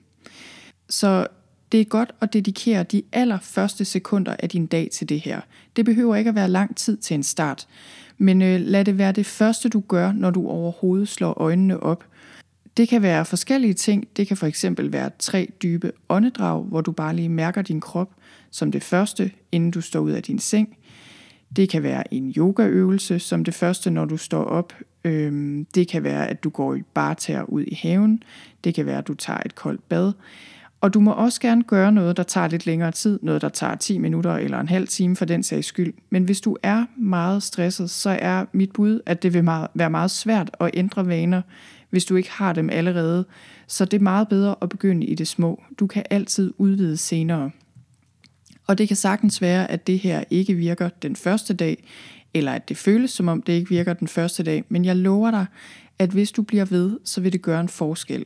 Så 0.89 1.27
det 1.71 1.81
er 1.81 1.85
godt 1.85 2.11
at 2.21 2.33
dedikere 2.33 2.83
de 2.83 3.03
allerførste 3.11 3.85
sekunder 3.85 4.35
af 4.39 4.49
din 4.49 4.65
dag 4.65 4.89
til 4.93 5.09
det 5.09 5.19
her. 5.19 5.41
Det 5.75 5.85
behøver 5.85 6.15
ikke 6.15 6.29
at 6.29 6.35
være 6.35 6.49
lang 6.49 6.75
tid 6.75 6.97
til 6.97 7.15
en 7.15 7.23
start, 7.23 7.67
men 8.17 8.41
øh, 8.41 8.61
lad 8.61 8.85
det 8.85 8.97
være 8.97 9.11
det 9.11 9.25
første, 9.25 9.69
du 9.69 9.83
gør, 9.87 10.11
når 10.11 10.31
du 10.31 10.47
overhovedet 10.47 11.07
slår 11.07 11.33
øjnene 11.33 11.83
op. 11.83 12.03
Det 12.77 12.89
kan 12.89 13.01
være 13.01 13.25
forskellige 13.25 13.73
ting. 13.73 14.07
Det 14.17 14.27
kan 14.27 14.37
for 14.37 14.47
eksempel 14.47 14.93
være 14.93 15.09
tre 15.19 15.47
dybe 15.61 15.91
åndedrag, 16.09 16.63
hvor 16.63 16.81
du 16.81 16.91
bare 16.91 17.15
lige 17.15 17.29
mærker 17.29 17.61
din 17.61 17.81
krop 17.81 18.11
som 18.51 18.71
det 18.71 18.83
første, 18.83 19.31
inden 19.51 19.71
du 19.71 19.81
står 19.81 19.99
ud 19.99 20.11
af 20.11 20.23
din 20.23 20.39
seng. 20.39 20.77
Det 21.55 21.69
kan 21.69 21.83
være 21.83 22.13
en 22.13 22.33
yogaøvelse 22.37 23.19
som 23.19 23.43
det 23.43 23.53
første, 23.53 23.89
når 23.89 24.05
du 24.05 24.17
står 24.17 24.43
op. 24.43 24.73
Øhm, 25.07 25.65
det 25.75 25.87
kan 25.87 26.03
være, 26.03 26.27
at 26.27 26.43
du 26.43 26.49
går 26.49 26.75
i 26.75 26.81
barter 26.81 27.43
ud 27.43 27.63
i 27.63 27.79
haven. 27.81 28.23
Det 28.63 28.73
kan 28.73 28.85
være, 28.85 28.97
at 28.97 29.07
du 29.07 29.13
tager 29.13 29.39
et 29.45 29.55
koldt 29.55 29.89
bad. 29.89 30.13
Og 30.81 30.93
du 30.93 30.99
må 30.99 31.11
også 31.11 31.41
gerne 31.41 31.63
gøre 31.63 31.91
noget, 31.91 32.17
der 32.17 32.23
tager 32.23 32.47
lidt 32.47 32.65
længere 32.65 32.91
tid, 32.91 33.19
noget, 33.21 33.41
der 33.41 33.49
tager 33.49 33.75
10 33.75 33.97
minutter 33.97 34.33
eller 34.33 34.59
en 34.59 34.69
halv 34.69 34.87
time 34.87 35.15
for 35.15 35.25
den 35.25 35.43
sags 35.43 35.67
skyld. 35.67 35.93
Men 36.09 36.23
hvis 36.23 36.41
du 36.41 36.57
er 36.63 36.85
meget 36.97 37.43
stresset, 37.43 37.89
så 37.89 38.17
er 38.21 38.45
mit 38.51 38.71
bud, 38.71 38.99
at 39.05 39.23
det 39.23 39.33
vil 39.33 39.45
være 39.73 39.89
meget 39.89 40.11
svært 40.11 40.51
at 40.59 40.69
ændre 40.73 41.07
vaner, 41.07 41.41
hvis 41.89 42.05
du 42.05 42.15
ikke 42.15 42.31
har 42.31 42.53
dem 42.53 42.69
allerede. 42.69 43.25
Så 43.67 43.85
det 43.85 43.97
er 43.97 44.03
meget 44.03 44.27
bedre 44.27 44.55
at 44.61 44.69
begynde 44.69 45.05
i 45.05 45.15
det 45.15 45.27
små. 45.27 45.63
Du 45.79 45.87
kan 45.87 46.03
altid 46.09 46.53
udvide 46.57 46.97
senere. 46.97 47.51
Og 48.67 48.77
det 48.77 48.87
kan 48.87 48.97
sagtens 48.97 49.41
være, 49.41 49.71
at 49.71 49.87
det 49.87 49.99
her 49.99 50.23
ikke 50.29 50.53
virker 50.53 50.89
den 50.89 51.15
første 51.15 51.53
dag, 51.53 51.83
eller 52.37 52.51
at 52.51 52.69
det 52.69 52.77
føles 52.77 53.11
som 53.11 53.27
om 53.27 53.41
det 53.41 53.53
ikke 53.53 53.69
virker 53.69 53.93
den 53.93 54.07
første 54.07 54.43
dag, 54.43 54.63
men 54.69 54.85
jeg 54.85 54.95
lover 54.95 55.31
dig, 55.31 55.45
at 55.99 56.09
hvis 56.09 56.31
du 56.31 56.41
bliver 56.41 56.65
ved, 56.65 56.99
så 57.03 57.21
vil 57.21 57.33
det 57.33 57.41
gøre 57.41 57.61
en 57.61 57.69
forskel. 57.69 58.25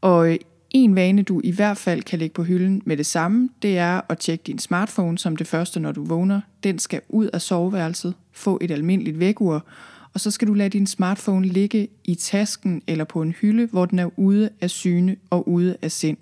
Og 0.00 0.32
øh, 0.32 0.38
en 0.70 0.94
vane, 0.94 1.22
du 1.22 1.40
i 1.44 1.50
hvert 1.50 1.76
fald 1.76 2.02
kan 2.02 2.18
lægge 2.18 2.34
på 2.34 2.42
hylden 2.42 2.82
med 2.84 2.96
det 2.96 3.06
samme, 3.06 3.48
det 3.62 3.78
er 3.78 4.00
at 4.08 4.18
tjekke 4.18 4.42
din 4.46 4.58
smartphone 4.58 5.18
som 5.18 5.36
det 5.36 5.46
første, 5.46 5.80
når 5.80 5.92
du 5.92 6.04
vågner. 6.04 6.40
Den 6.64 6.78
skal 6.78 7.00
ud 7.08 7.26
af 7.26 7.42
soveværelset, 7.42 8.14
få 8.32 8.58
et 8.60 8.70
almindeligt 8.70 9.18
vækkeur, 9.18 9.66
og 10.14 10.20
så 10.20 10.30
skal 10.30 10.48
du 10.48 10.54
lade 10.54 10.68
din 10.68 10.86
smartphone 10.86 11.46
ligge 11.46 11.88
i 12.04 12.14
tasken 12.14 12.82
eller 12.86 13.04
på 13.04 13.22
en 13.22 13.32
hylde, 13.32 13.66
hvor 13.66 13.86
den 13.86 13.98
er 13.98 14.10
ude 14.16 14.50
af 14.60 14.70
syne 14.70 15.16
og 15.30 15.48
ude 15.48 15.76
af 15.82 15.92
sind 15.92 16.16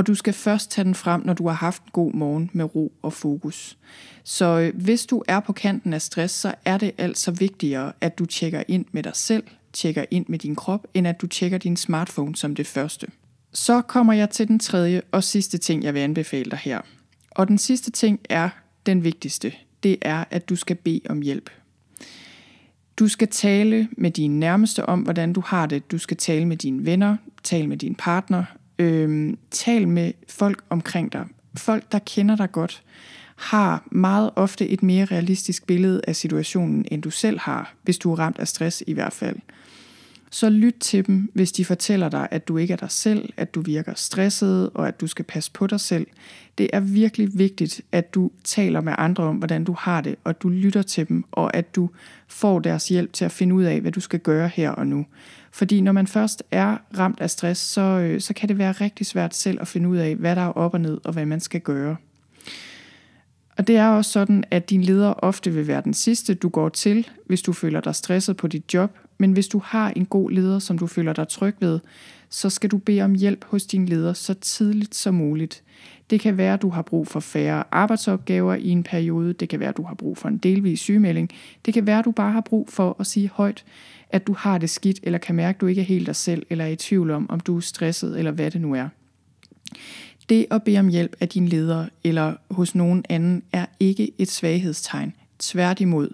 og 0.00 0.06
du 0.06 0.14
skal 0.14 0.32
først 0.32 0.70
tage 0.70 0.84
den 0.84 0.94
frem, 0.94 1.22
når 1.24 1.32
du 1.32 1.48
har 1.48 1.54
haft 1.54 1.82
en 1.82 1.90
god 1.92 2.12
morgen 2.12 2.50
med 2.52 2.74
ro 2.74 2.92
og 3.02 3.12
fokus. 3.12 3.78
Så 4.24 4.58
øh, 4.58 4.82
hvis 4.82 5.06
du 5.06 5.22
er 5.28 5.40
på 5.40 5.52
kanten 5.52 5.92
af 5.92 6.02
stress, 6.02 6.34
så 6.34 6.54
er 6.64 6.78
det 6.78 6.92
altså 6.98 7.30
vigtigere, 7.30 7.92
at 8.00 8.18
du 8.18 8.26
tjekker 8.26 8.62
ind 8.68 8.84
med 8.92 9.02
dig 9.02 9.12
selv, 9.14 9.42
tjekker 9.72 10.04
ind 10.10 10.26
med 10.28 10.38
din 10.38 10.56
krop, 10.56 10.86
end 10.94 11.08
at 11.08 11.20
du 11.20 11.26
tjekker 11.26 11.58
din 11.58 11.76
smartphone 11.76 12.36
som 12.36 12.54
det 12.54 12.66
første. 12.66 13.06
Så 13.52 13.80
kommer 13.80 14.12
jeg 14.12 14.30
til 14.30 14.48
den 14.48 14.58
tredje 14.58 15.02
og 15.12 15.24
sidste 15.24 15.58
ting, 15.58 15.84
jeg 15.84 15.94
vil 15.94 16.00
anbefale 16.00 16.50
dig 16.50 16.58
her. 16.58 16.80
Og 17.30 17.48
den 17.48 17.58
sidste 17.58 17.90
ting 17.90 18.20
er 18.28 18.48
den 18.86 19.04
vigtigste. 19.04 19.52
Det 19.82 19.96
er, 20.02 20.24
at 20.30 20.48
du 20.48 20.56
skal 20.56 20.76
bede 20.76 21.00
om 21.08 21.22
hjælp. 21.22 21.50
Du 22.96 23.08
skal 23.08 23.28
tale 23.28 23.88
med 23.92 24.10
dine 24.10 24.38
nærmeste 24.38 24.86
om, 24.86 25.00
hvordan 25.00 25.32
du 25.32 25.42
har 25.46 25.66
det. 25.66 25.90
Du 25.90 25.98
skal 25.98 26.16
tale 26.16 26.46
med 26.46 26.56
dine 26.56 26.86
venner, 26.86 27.16
tale 27.42 27.66
med 27.66 27.76
din 27.76 27.94
partner, 27.94 28.44
øh, 28.80 29.34
tal 29.50 29.88
med 29.88 30.12
folk 30.28 30.64
omkring 30.70 31.12
dig. 31.12 31.26
Folk, 31.56 31.92
der 31.92 31.98
kender 31.98 32.36
dig 32.36 32.52
godt, 32.52 32.82
har 33.36 33.88
meget 33.90 34.30
ofte 34.36 34.68
et 34.68 34.82
mere 34.82 35.04
realistisk 35.04 35.66
billede 35.66 36.00
af 36.08 36.16
situationen, 36.16 36.84
end 36.90 37.02
du 37.02 37.10
selv 37.10 37.38
har, 37.38 37.74
hvis 37.82 37.98
du 37.98 38.12
er 38.12 38.18
ramt 38.18 38.38
af 38.38 38.48
stress 38.48 38.82
i 38.86 38.92
hvert 38.92 39.12
fald 39.12 39.36
så 40.30 40.50
lyt 40.50 40.74
til 40.80 41.06
dem, 41.06 41.30
hvis 41.34 41.52
de 41.52 41.64
fortæller 41.64 42.08
dig, 42.08 42.28
at 42.30 42.48
du 42.48 42.56
ikke 42.56 42.72
er 42.72 42.76
dig 42.76 42.90
selv, 42.90 43.32
at 43.36 43.54
du 43.54 43.60
virker 43.60 43.92
stresset 43.96 44.70
og 44.74 44.88
at 44.88 45.00
du 45.00 45.06
skal 45.06 45.24
passe 45.24 45.52
på 45.52 45.66
dig 45.66 45.80
selv. 45.80 46.06
Det 46.58 46.70
er 46.72 46.80
virkelig 46.80 47.28
vigtigt, 47.34 47.80
at 47.92 48.14
du 48.14 48.30
taler 48.44 48.80
med 48.80 48.94
andre 48.98 49.24
om, 49.24 49.36
hvordan 49.36 49.64
du 49.64 49.74
har 49.78 50.00
det, 50.00 50.16
og 50.24 50.42
du 50.42 50.48
lytter 50.48 50.82
til 50.82 51.08
dem, 51.08 51.24
og 51.32 51.56
at 51.56 51.74
du 51.76 51.90
får 52.28 52.58
deres 52.58 52.88
hjælp 52.88 53.12
til 53.12 53.24
at 53.24 53.32
finde 53.32 53.54
ud 53.54 53.64
af, 53.64 53.80
hvad 53.80 53.92
du 53.92 54.00
skal 54.00 54.20
gøre 54.20 54.48
her 54.48 54.70
og 54.70 54.86
nu. 54.86 55.06
Fordi 55.52 55.80
når 55.80 55.92
man 55.92 56.06
først 56.06 56.42
er 56.50 56.76
ramt 56.98 57.20
af 57.20 57.30
stress, 57.30 57.60
så, 57.60 57.80
øh, 57.80 58.20
så 58.20 58.34
kan 58.34 58.48
det 58.48 58.58
være 58.58 58.72
rigtig 58.72 59.06
svært 59.06 59.34
selv 59.34 59.60
at 59.60 59.68
finde 59.68 59.88
ud 59.88 59.96
af, 59.96 60.16
hvad 60.16 60.36
der 60.36 60.42
er 60.42 60.52
op 60.52 60.74
og 60.74 60.80
ned, 60.80 60.98
og 61.04 61.12
hvad 61.12 61.26
man 61.26 61.40
skal 61.40 61.60
gøre. 61.60 61.96
Og 63.56 63.66
det 63.66 63.76
er 63.76 63.88
også 63.88 64.10
sådan, 64.10 64.44
at 64.50 64.70
din 64.70 64.82
leder 64.82 65.12
ofte 65.12 65.52
vil 65.52 65.66
være 65.66 65.82
den 65.84 65.94
sidste, 65.94 66.34
du 66.34 66.48
går 66.48 66.68
til, 66.68 67.08
hvis 67.26 67.42
du 67.42 67.52
føler 67.52 67.80
dig 67.80 67.94
stresset 67.94 68.36
på 68.36 68.46
dit 68.46 68.74
job, 68.74 68.98
men 69.20 69.32
hvis 69.32 69.48
du 69.48 69.60
har 69.64 69.90
en 69.90 70.06
god 70.06 70.30
leder, 70.30 70.58
som 70.58 70.78
du 70.78 70.86
føler 70.86 71.12
dig 71.12 71.28
tryg 71.28 71.54
ved, 71.60 71.80
så 72.28 72.50
skal 72.50 72.70
du 72.70 72.78
bede 72.78 73.02
om 73.02 73.14
hjælp 73.14 73.44
hos 73.44 73.66
din 73.66 73.86
leder 73.86 74.12
så 74.12 74.34
tidligt 74.34 74.94
som 74.94 75.14
muligt. 75.14 75.62
Det 76.10 76.20
kan 76.20 76.36
være, 76.36 76.54
at 76.54 76.62
du 76.62 76.68
har 76.68 76.82
brug 76.82 77.06
for 77.06 77.20
færre 77.20 77.64
arbejdsopgaver 77.70 78.54
i 78.54 78.68
en 78.68 78.82
periode. 78.82 79.32
Det 79.32 79.48
kan 79.48 79.60
være, 79.60 79.68
at 79.68 79.76
du 79.76 79.82
har 79.82 79.94
brug 79.94 80.18
for 80.18 80.28
en 80.28 80.38
delvis 80.38 80.80
sygemelding. 80.80 81.30
Det 81.66 81.74
kan 81.74 81.86
være, 81.86 81.98
at 81.98 82.04
du 82.04 82.10
bare 82.10 82.32
har 82.32 82.40
brug 82.40 82.68
for 82.68 82.96
at 83.00 83.06
sige 83.06 83.30
højt, 83.34 83.64
at 84.10 84.26
du 84.26 84.32
har 84.32 84.58
det 84.58 84.70
skidt, 84.70 85.00
eller 85.02 85.18
kan 85.18 85.34
mærke, 85.34 85.56
at 85.56 85.60
du 85.60 85.66
ikke 85.66 85.80
er 85.80 85.84
helt 85.84 86.06
dig 86.06 86.16
selv, 86.16 86.46
eller 86.50 86.64
er 86.64 86.68
i 86.68 86.76
tvivl 86.76 87.10
om, 87.10 87.30
om 87.30 87.40
du 87.40 87.56
er 87.56 87.60
stresset, 87.60 88.18
eller 88.18 88.30
hvad 88.30 88.50
det 88.50 88.60
nu 88.60 88.74
er. 88.74 88.88
Det 90.28 90.46
at 90.50 90.62
bede 90.62 90.78
om 90.78 90.88
hjælp 90.88 91.16
af 91.20 91.28
din 91.28 91.48
leder 91.48 91.86
eller 92.04 92.34
hos 92.50 92.74
nogen 92.74 93.04
anden 93.08 93.42
er 93.52 93.66
ikke 93.80 94.12
et 94.18 94.30
svaghedstegn. 94.30 95.12
Tværtimod. 95.38 96.08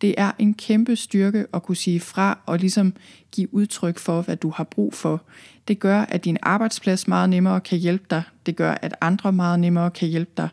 Det 0.00 0.14
er 0.18 0.32
en 0.38 0.54
kæmpe 0.54 0.96
styrke 0.96 1.46
at 1.54 1.62
kunne 1.62 1.76
sige 1.76 2.00
fra 2.00 2.38
og 2.46 2.58
ligesom 2.58 2.94
give 3.32 3.54
udtryk 3.54 3.98
for, 3.98 4.22
hvad 4.22 4.36
du 4.36 4.50
har 4.50 4.64
brug 4.64 4.94
for. 4.94 5.22
Det 5.68 5.78
gør, 5.78 6.00
at 6.00 6.24
din 6.24 6.36
arbejdsplads 6.42 7.08
meget 7.08 7.30
nemmere 7.30 7.60
kan 7.60 7.78
hjælpe 7.78 8.04
dig. 8.10 8.22
Det 8.46 8.56
gør, 8.56 8.72
at 8.82 8.94
andre 9.00 9.32
meget 9.32 9.60
nemmere 9.60 9.90
kan 9.90 10.08
hjælpe 10.08 10.32
dig. 10.36 10.48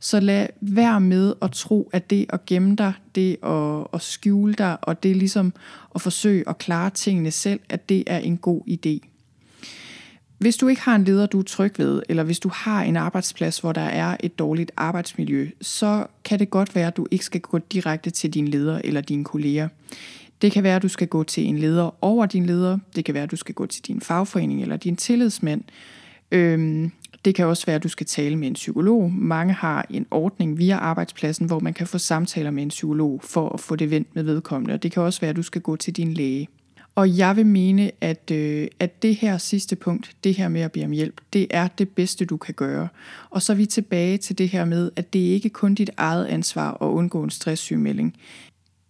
Så 0.00 0.20
lad 0.20 0.46
være 0.60 1.00
med 1.00 1.34
at 1.42 1.50
tro, 1.52 1.90
at 1.92 2.10
det 2.10 2.26
at 2.28 2.46
gemme 2.46 2.76
dig, 2.76 2.92
det 3.14 3.36
at, 3.42 3.86
at 3.92 4.02
skjule 4.02 4.54
dig, 4.54 4.76
og 4.82 5.02
det 5.02 5.16
ligesom 5.16 5.52
at 5.94 6.00
forsøge 6.00 6.48
at 6.48 6.58
klare 6.58 6.90
tingene 6.90 7.30
selv, 7.30 7.60
at 7.68 7.88
det 7.88 8.04
er 8.06 8.18
en 8.18 8.36
god 8.36 8.62
idé. 8.68 9.07
Hvis 10.38 10.56
du 10.56 10.68
ikke 10.68 10.82
har 10.82 10.96
en 10.96 11.04
leder, 11.04 11.26
du 11.26 11.38
er 11.38 11.42
tryg 11.42 11.78
ved, 11.78 12.02
eller 12.08 12.22
hvis 12.22 12.40
du 12.40 12.50
har 12.54 12.82
en 12.82 12.96
arbejdsplads, 12.96 13.58
hvor 13.58 13.72
der 13.72 13.80
er 13.80 14.16
et 14.20 14.38
dårligt 14.38 14.72
arbejdsmiljø, 14.76 15.50
så 15.60 16.06
kan 16.24 16.38
det 16.38 16.50
godt 16.50 16.74
være, 16.74 16.86
at 16.86 16.96
du 16.96 17.06
ikke 17.10 17.24
skal 17.24 17.40
gå 17.40 17.58
direkte 17.58 18.10
til 18.10 18.34
din 18.34 18.48
leder 18.48 18.80
eller 18.84 19.00
dine 19.00 19.24
kolleger. 19.24 19.68
Det 20.42 20.52
kan 20.52 20.62
være, 20.62 20.76
at 20.76 20.82
du 20.82 20.88
skal 20.88 21.08
gå 21.08 21.22
til 21.22 21.44
en 21.44 21.58
leder 21.58 22.04
over 22.04 22.26
din 22.26 22.46
leder. 22.46 22.78
Det 22.96 23.04
kan 23.04 23.14
være, 23.14 23.22
at 23.22 23.30
du 23.30 23.36
skal 23.36 23.54
gå 23.54 23.66
til 23.66 23.86
din 23.86 24.00
fagforening 24.00 24.62
eller 24.62 24.76
din 24.76 24.96
tillidsmand. 24.96 25.62
Øhm, 26.32 26.92
det 27.24 27.34
kan 27.34 27.46
også 27.46 27.66
være, 27.66 27.76
at 27.76 27.82
du 27.82 27.88
skal 27.88 28.06
tale 28.06 28.36
med 28.36 28.48
en 28.48 28.54
psykolog. 28.54 29.12
Mange 29.12 29.52
har 29.54 29.86
en 29.90 30.06
ordning 30.10 30.58
via 30.58 30.76
arbejdspladsen, 30.76 31.46
hvor 31.46 31.60
man 31.60 31.74
kan 31.74 31.86
få 31.86 31.98
samtaler 31.98 32.50
med 32.50 32.62
en 32.62 32.68
psykolog 32.68 33.20
for 33.24 33.48
at 33.48 33.60
få 33.60 33.76
det 33.76 33.90
vendt 33.90 34.08
med 34.14 34.22
vedkommende. 34.22 34.74
Og 34.74 34.82
det 34.82 34.92
kan 34.92 35.02
også 35.02 35.20
være, 35.20 35.30
at 35.30 35.36
du 35.36 35.42
skal 35.42 35.60
gå 35.60 35.76
til 35.76 35.96
din 35.96 36.14
læge. 36.14 36.48
Og 36.98 37.18
jeg 37.18 37.36
vil 37.36 37.46
mene, 37.46 37.90
at, 38.00 38.30
øh, 38.30 38.68
at 38.78 39.02
det 39.02 39.16
her 39.16 39.38
sidste 39.38 39.76
punkt, 39.76 40.16
det 40.24 40.34
her 40.34 40.48
med 40.48 40.60
at 40.60 40.72
bede 40.72 40.84
om 40.84 40.90
hjælp, 40.90 41.20
det 41.32 41.46
er 41.50 41.68
det 41.68 41.88
bedste, 41.88 42.24
du 42.24 42.36
kan 42.36 42.54
gøre. 42.54 42.88
Og 43.30 43.42
så 43.42 43.52
er 43.52 43.56
vi 43.56 43.66
tilbage 43.66 44.18
til 44.18 44.38
det 44.38 44.48
her 44.48 44.64
med, 44.64 44.90
at 44.96 45.12
det 45.12 45.18
ikke 45.18 45.48
kun 45.48 45.74
dit 45.74 45.90
eget 45.96 46.26
ansvar 46.26 46.82
at 46.82 46.86
undgå 46.86 47.22
en 47.22 47.30
stresssygemelding. 47.30 48.16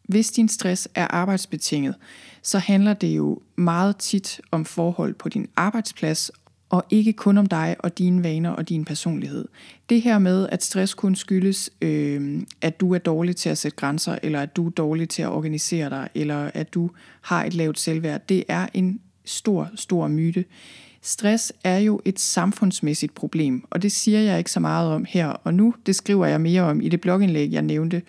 Hvis 0.02 0.30
din 0.30 0.48
stress 0.48 0.88
er 0.94 1.06
arbejdsbetinget, 1.06 1.94
så 2.42 2.58
handler 2.58 2.94
det 2.94 3.16
jo 3.16 3.40
meget 3.56 3.96
tit 3.96 4.40
om 4.50 4.64
forhold 4.64 5.14
på 5.14 5.28
din 5.28 5.48
arbejdsplads 5.56 6.30
og 6.70 6.84
ikke 6.90 7.12
kun 7.12 7.38
om 7.38 7.46
dig 7.46 7.76
og 7.78 7.98
dine 7.98 8.24
vaner 8.24 8.50
og 8.50 8.68
din 8.68 8.84
personlighed. 8.84 9.48
Det 9.88 10.02
her 10.02 10.18
med, 10.18 10.48
at 10.52 10.64
stress 10.64 10.94
kun 10.94 11.16
skyldes, 11.16 11.70
øh, 11.82 12.42
at 12.60 12.80
du 12.80 12.94
er 12.94 12.98
dårlig 12.98 13.36
til 13.36 13.48
at 13.48 13.58
sætte 13.58 13.76
grænser, 13.76 14.18
eller 14.22 14.40
at 14.40 14.56
du 14.56 14.66
er 14.66 14.70
dårlig 14.70 15.08
til 15.08 15.22
at 15.22 15.28
organisere 15.28 15.90
dig, 15.90 16.08
eller 16.14 16.50
at 16.54 16.74
du 16.74 16.90
har 17.20 17.44
et 17.44 17.54
lavt 17.54 17.78
selvværd, 17.78 18.20
det 18.28 18.44
er 18.48 18.66
en 18.74 19.00
stor, 19.24 19.70
stor 19.74 20.08
myte. 20.08 20.44
Stress 21.02 21.52
er 21.64 21.78
jo 21.78 22.00
et 22.04 22.20
samfundsmæssigt 22.20 23.14
problem, 23.14 23.64
og 23.70 23.82
det 23.82 23.92
siger 23.92 24.20
jeg 24.20 24.38
ikke 24.38 24.50
så 24.50 24.60
meget 24.60 24.90
om 24.90 25.04
her 25.08 25.26
og 25.26 25.54
nu. 25.54 25.74
Det 25.86 25.96
skriver 25.96 26.26
jeg 26.26 26.40
mere 26.40 26.62
om 26.62 26.80
i 26.80 26.88
det 26.88 27.00
blogindlæg, 27.00 27.52
jeg 27.52 27.62
nævnte. 27.62 28.02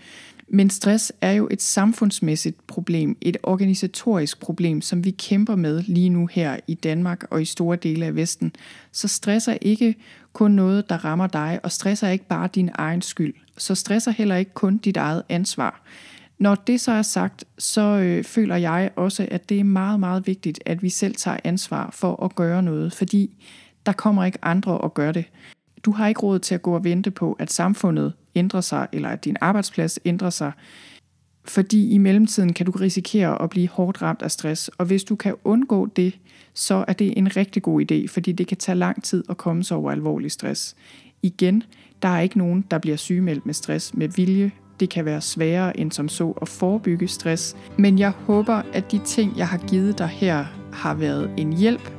Men 0.51 0.69
stress 0.69 1.13
er 1.21 1.31
jo 1.31 1.47
et 1.51 1.62
samfundsmæssigt 1.62 2.67
problem, 2.67 3.17
et 3.21 3.38
organisatorisk 3.43 4.39
problem, 4.39 4.81
som 4.81 5.05
vi 5.05 5.12
kæmper 5.12 5.55
med 5.55 5.81
lige 5.81 6.09
nu 6.09 6.27
her 6.27 6.57
i 6.67 6.73
Danmark 6.73 7.23
og 7.29 7.41
i 7.41 7.45
store 7.45 7.75
dele 7.75 8.05
af 8.05 8.15
Vesten. 8.15 8.51
Så 8.91 9.07
stress 9.07 9.47
er 9.47 9.57
ikke 9.62 9.95
kun 10.33 10.51
noget, 10.51 10.89
der 10.89 11.05
rammer 11.05 11.27
dig, 11.27 11.59
og 11.63 11.71
stress 11.71 12.03
er 12.03 12.09
ikke 12.09 12.27
bare 12.27 12.49
din 12.55 12.69
egen 12.73 13.01
skyld. 13.01 13.33
Så 13.57 13.75
stress 13.75 14.07
er 14.07 14.12
heller 14.12 14.35
ikke 14.35 14.53
kun 14.53 14.77
dit 14.77 14.97
eget 14.97 15.23
ansvar. 15.29 15.83
Når 16.39 16.55
det 16.55 16.81
så 16.81 16.91
er 16.91 17.01
sagt, 17.01 17.45
så 17.57 17.81
øh, 17.81 18.23
føler 18.23 18.55
jeg 18.55 18.91
også, 18.95 19.27
at 19.31 19.49
det 19.49 19.59
er 19.59 19.63
meget, 19.63 19.99
meget 19.99 20.27
vigtigt, 20.27 20.59
at 20.65 20.83
vi 20.83 20.89
selv 20.89 21.15
tager 21.15 21.38
ansvar 21.43 21.89
for 21.93 22.23
at 22.25 22.35
gøre 22.35 22.63
noget, 22.63 22.93
fordi 22.93 23.45
der 23.85 23.91
kommer 23.91 24.25
ikke 24.25 24.39
andre 24.41 24.77
og 24.77 24.93
gøre 24.93 25.12
det. 25.12 25.25
Du 25.83 25.91
har 25.91 26.07
ikke 26.07 26.21
råd 26.21 26.39
til 26.39 26.55
at 26.55 26.62
gå 26.62 26.75
og 26.75 26.83
vente 26.83 27.12
på, 27.12 27.33
at 27.39 27.51
samfundet 27.51 28.13
ændrer 28.35 28.61
sig, 28.61 28.87
eller 28.91 29.09
at 29.09 29.25
din 29.25 29.37
arbejdsplads 29.41 29.99
ændrer 30.05 30.29
sig, 30.29 30.51
fordi 31.45 31.89
i 31.89 31.97
mellemtiden 31.97 32.53
kan 32.53 32.65
du 32.65 32.71
risikere 32.71 33.41
at 33.41 33.49
blive 33.49 33.67
hårdt 33.67 34.01
ramt 34.01 34.21
af 34.21 34.31
stress, 34.31 34.67
og 34.67 34.85
hvis 34.85 35.03
du 35.03 35.15
kan 35.15 35.35
undgå 35.43 35.85
det, 35.85 36.19
så 36.53 36.85
er 36.87 36.93
det 36.93 37.17
en 37.17 37.35
rigtig 37.37 37.63
god 37.63 37.91
idé, 37.91 38.07
fordi 38.07 38.31
det 38.31 38.47
kan 38.47 38.57
tage 38.57 38.75
lang 38.75 39.03
tid 39.03 39.23
at 39.29 39.37
komme 39.37 39.63
sig 39.63 39.77
over 39.77 39.91
alvorlig 39.91 40.31
stress. 40.31 40.75
Igen, 41.21 41.63
der 42.01 42.09
er 42.09 42.19
ikke 42.21 42.37
nogen, 42.37 42.65
der 42.71 42.77
bliver 42.77 42.97
sygemeldt 42.97 43.45
med 43.45 43.53
stress 43.53 43.93
med 43.93 44.07
vilje. 44.07 44.51
Det 44.79 44.89
kan 44.89 45.05
være 45.05 45.21
sværere 45.21 45.79
end 45.79 45.91
som 45.91 46.09
så 46.09 46.33
at 46.41 46.47
forebygge 46.47 47.07
stress, 47.07 47.55
men 47.77 47.99
jeg 47.99 48.09
håber, 48.09 48.61
at 48.73 48.91
de 48.91 48.99
ting, 49.05 49.37
jeg 49.37 49.47
har 49.47 49.57
givet 49.57 49.97
dig 49.97 50.07
her, 50.07 50.45
har 50.73 50.93
været 50.93 51.31
en 51.37 51.53
hjælp 51.53 51.98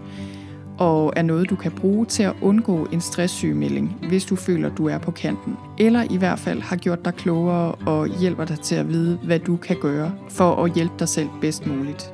og 0.80 1.12
er 1.16 1.22
noget, 1.22 1.50
du 1.50 1.56
kan 1.56 1.72
bruge 1.72 2.06
til 2.06 2.22
at 2.22 2.32
undgå 2.40 2.88
en 2.92 3.00
stresssygemelding, 3.00 3.96
hvis 4.08 4.24
du 4.24 4.36
føler, 4.36 4.70
du 4.70 4.88
er 4.88 4.98
på 4.98 5.10
kanten. 5.10 5.56
Eller 5.78 6.04
i 6.10 6.16
hvert 6.16 6.38
fald 6.38 6.60
har 6.60 6.76
gjort 6.76 7.04
dig 7.04 7.14
klogere 7.14 7.72
og 7.74 8.08
hjælper 8.20 8.44
dig 8.44 8.60
til 8.60 8.74
at 8.74 8.88
vide, 8.88 9.18
hvad 9.22 9.38
du 9.38 9.56
kan 9.56 9.76
gøre 9.80 10.12
for 10.28 10.64
at 10.64 10.74
hjælpe 10.74 10.94
dig 10.98 11.08
selv 11.08 11.28
bedst 11.40 11.66
muligt. 11.66 12.12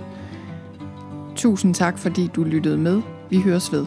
Tusind 1.37 1.75
tak, 1.75 1.99
fordi 1.99 2.31
du 2.37 2.45
lyttede 2.45 2.79
med. 2.79 3.03
Vi 3.31 3.41
høres 3.41 3.73
ved. 3.73 3.87